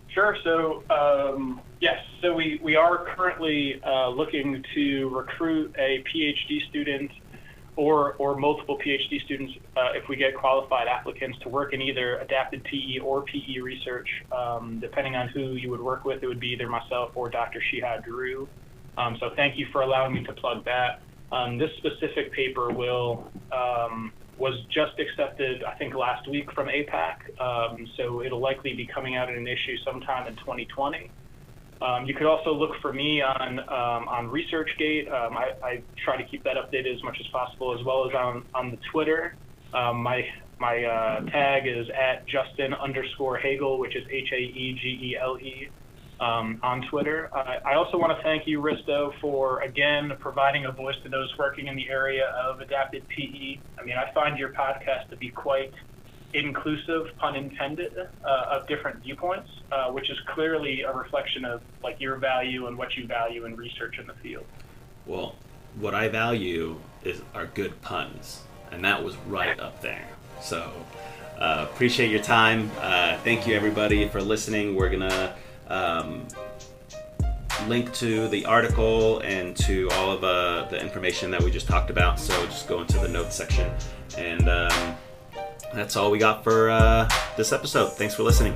Sure. 0.08 0.36
So, 0.44 0.82
um, 0.90 1.60
yes, 1.80 1.98
so 2.20 2.34
we, 2.34 2.60
we 2.62 2.76
are 2.76 3.06
currently 3.16 3.80
uh, 3.82 4.10
looking 4.10 4.62
to 4.74 5.08
recruit 5.08 5.74
a 5.78 6.04
PhD 6.04 6.68
student 6.68 7.10
or, 7.76 8.14
or 8.18 8.36
multiple 8.36 8.78
PhD 8.78 9.24
students 9.24 9.54
uh, 9.76 9.92
if 9.94 10.06
we 10.08 10.16
get 10.16 10.36
qualified 10.36 10.86
applicants 10.86 11.38
to 11.40 11.48
work 11.48 11.72
in 11.72 11.80
either 11.80 12.18
adapted 12.18 12.62
PE 12.64 12.98
or 12.98 13.22
PE 13.22 13.60
research. 13.60 14.08
Um, 14.30 14.80
depending 14.80 15.16
on 15.16 15.28
who 15.28 15.52
you 15.52 15.70
would 15.70 15.80
work 15.80 16.04
with, 16.04 16.22
it 16.22 16.26
would 16.26 16.40
be 16.40 16.48
either 16.48 16.68
myself 16.68 17.12
or 17.14 17.30
Dr. 17.30 17.62
Xihe 17.72 18.06
Zhu. 18.06 18.46
Um, 18.98 19.16
so, 19.18 19.30
thank 19.34 19.56
you 19.56 19.66
for 19.72 19.80
allowing 19.80 20.12
me 20.12 20.22
to 20.24 20.32
plug 20.34 20.66
that. 20.66 21.00
Um, 21.32 21.56
this 21.56 21.70
specific 21.78 22.30
paper 22.32 22.70
will 22.70 23.30
um, 23.50 24.12
was 24.42 24.58
just 24.68 24.98
accepted, 24.98 25.62
I 25.62 25.74
think, 25.74 25.94
last 25.94 26.28
week 26.28 26.50
from 26.50 26.66
APAQ. 26.66 27.40
Um, 27.40 27.86
so 27.96 28.22
it'll 28.24 28.40
likely 28.40 28.74
be 28.74 28.84
coming 28.84 29.14
out 29.14 29.28
in 29.30 29.36
an 29.36 29.46
issue 29.46 29.76
sometime 29.84 30.26
in 30.26 30.34
2020. 30.34 31.12
Um, 31.80 32.06
you 32.06 32.14
could 32.14 32.26
also 32.26 32.52
look 32.52 32.72
for 32.82 32.92
me 32.92 33.22
on 33.22 33.60
um, 33.60 34.08
on 34.08 34.30
ResearchGate. 34.30 35.06
Um, 35.12 35.36
I, 35.36 35.52
I, 35.62 35.82
try 36.04 36.16
to 36.16 36.24
keep 36.24 36.42
that 36.42 36.56
updated 36.56 36.94
as 36.94 37.02
much 37.04 37.18
as 37.20 37.26
possible, 37.28 37.76
as 37.78 37.84
well 37.84 38.08
as 38.08 38.14
on 38.14 38.44
on 38.52 38.72
the 38.72 38.78
Twitter. 38.90 39.36
Um, 39.74 40.02
my 40.02 40.26
my 40.58 40.84
uh, 40.84 41.20
tag 41.26 41.68
is 41.68 41.86
at 41.90 42.26
Justin 42.26 42.74
underscore 42.74 43.38
Haegele, 43.38 43.78
which 43.78 43.94
is 43.94 44.04
H 44.10 44.28
A 44.32 44.38
E 44.38 44.78
G 44.80 45.10
E 45.10 45.16
L 45.20 45.38
E 45.38 45.68
um, 46.22 46.60
on 46.62 46.82
Twitter. 46.82 47.28
Uh, 47.34 47.58
I 47.64 47.74
also 47.74 47.98
want 47.98 48.16
to 48.16 48.22
thank 48.22 48.46
you, 48.46 48.60
Risto, 48.60 49.12
for 49.20 49.60
again 49.62 50.12
providing 50.20 50.66
a 50.66 50.72
voice 50.72 50.94
to 51.02 51.08
those 51.08 51.36
working 51.36 51.66
in 51.66 51.74
the 51.74 51.88
area 51.90 52.28
of 52.40 52.60
adapted 52.60 53.06
PE. 53.08 53.58
I 53.78 53.84
mean, 53.84 53.96
I 53.96 54.12
find 54.12 54.38
your 54.38 54.50
podcast 54.50 55.10
to 55.10 55.16
be 55.16 55.30
quite 55.30 55.72
inclusive, 56.32 57.08
pun 57.18 57.34
intended, 57.34 58.08
uh, 58.24 58.44
of 58.52 58.68
different 58.68 59.02
viewpoints, 59.02 59.50
uh, 59.72 59.90
which 59.90 60.08
is 60.08 60.18
clearly 60.32 60.82
a 60.82 60.92
reflection 60.92 61.44
of 61.44 61.60
like 61.82 62.00
your 62.00 62.16
value 62.16 62.68
and 62.68 62.78
what 62.78 62.96
you 62.96 63.06
value 63.06 63.44
in 63.44 63.56
research 63.56 63.98
in 63.98 64.06
the 64.06 64.14
field. 64.14 64.46
Well, 65.06 65.34
what 65.80 65.94
I 65.94 66.08
value 66.08 66.80
is 67.02 67.20
are 67.34 67.46
good 67.46 67.82
puns, 67.82 68.42
and 68.70 68.84
that 68.84 69.02
was 69.02 69.16
right 69.26 69.58
up 69.58 69.82
there. 69.82 70.08
So. 70.40 70.72
Uh, 71.38 71.66
appreciate 71.68 72.08
your 72.08 72.22
time. 72.22 72.70
Uh, 72.78 73.16
thank 73.24 73.48
you, 73.48 73.54
everybody, 73.54 74.06
for 74.06 74.22
listening. 74.22 74.76
We're 74.76 74.90
gonna 74.90 75.34
um, 75.68 76.26
link 77.66 77.92
to 77.94 78.28
the 78.28 78.44
article 78.44 79.20
and 79.20 79.56
to 79.56 79.88
all 79.92 80.10
of 80.10 80.24
uh, 80.24 80.66
the 80.70 80.80
information 80.80 81.30
that 81.30 81.42
we 81.42 81.50
just 81.50 81.66
talked 81.66 81.90
about. 81.90 82.18
So 82.18 82.44
just 82.46 82.68
go 82.68 82.80
into 82.80 82.98
the 82.98 83.08
notes 83.08 83.36
section. 83.36 83.70
And 84.16 84.48
um, 84.48 84.96
that's 85.74 85.96
all 85.96 86.10
we 86.10 86.18
got 86.18 86.44
for 86.44 86.70
uh, 86.70 87.08
this 87.36 87.52
episode. 87.52 87.92
Thanks 87.92 88.14
for 88.14 88.22
listening. 88.22 88.54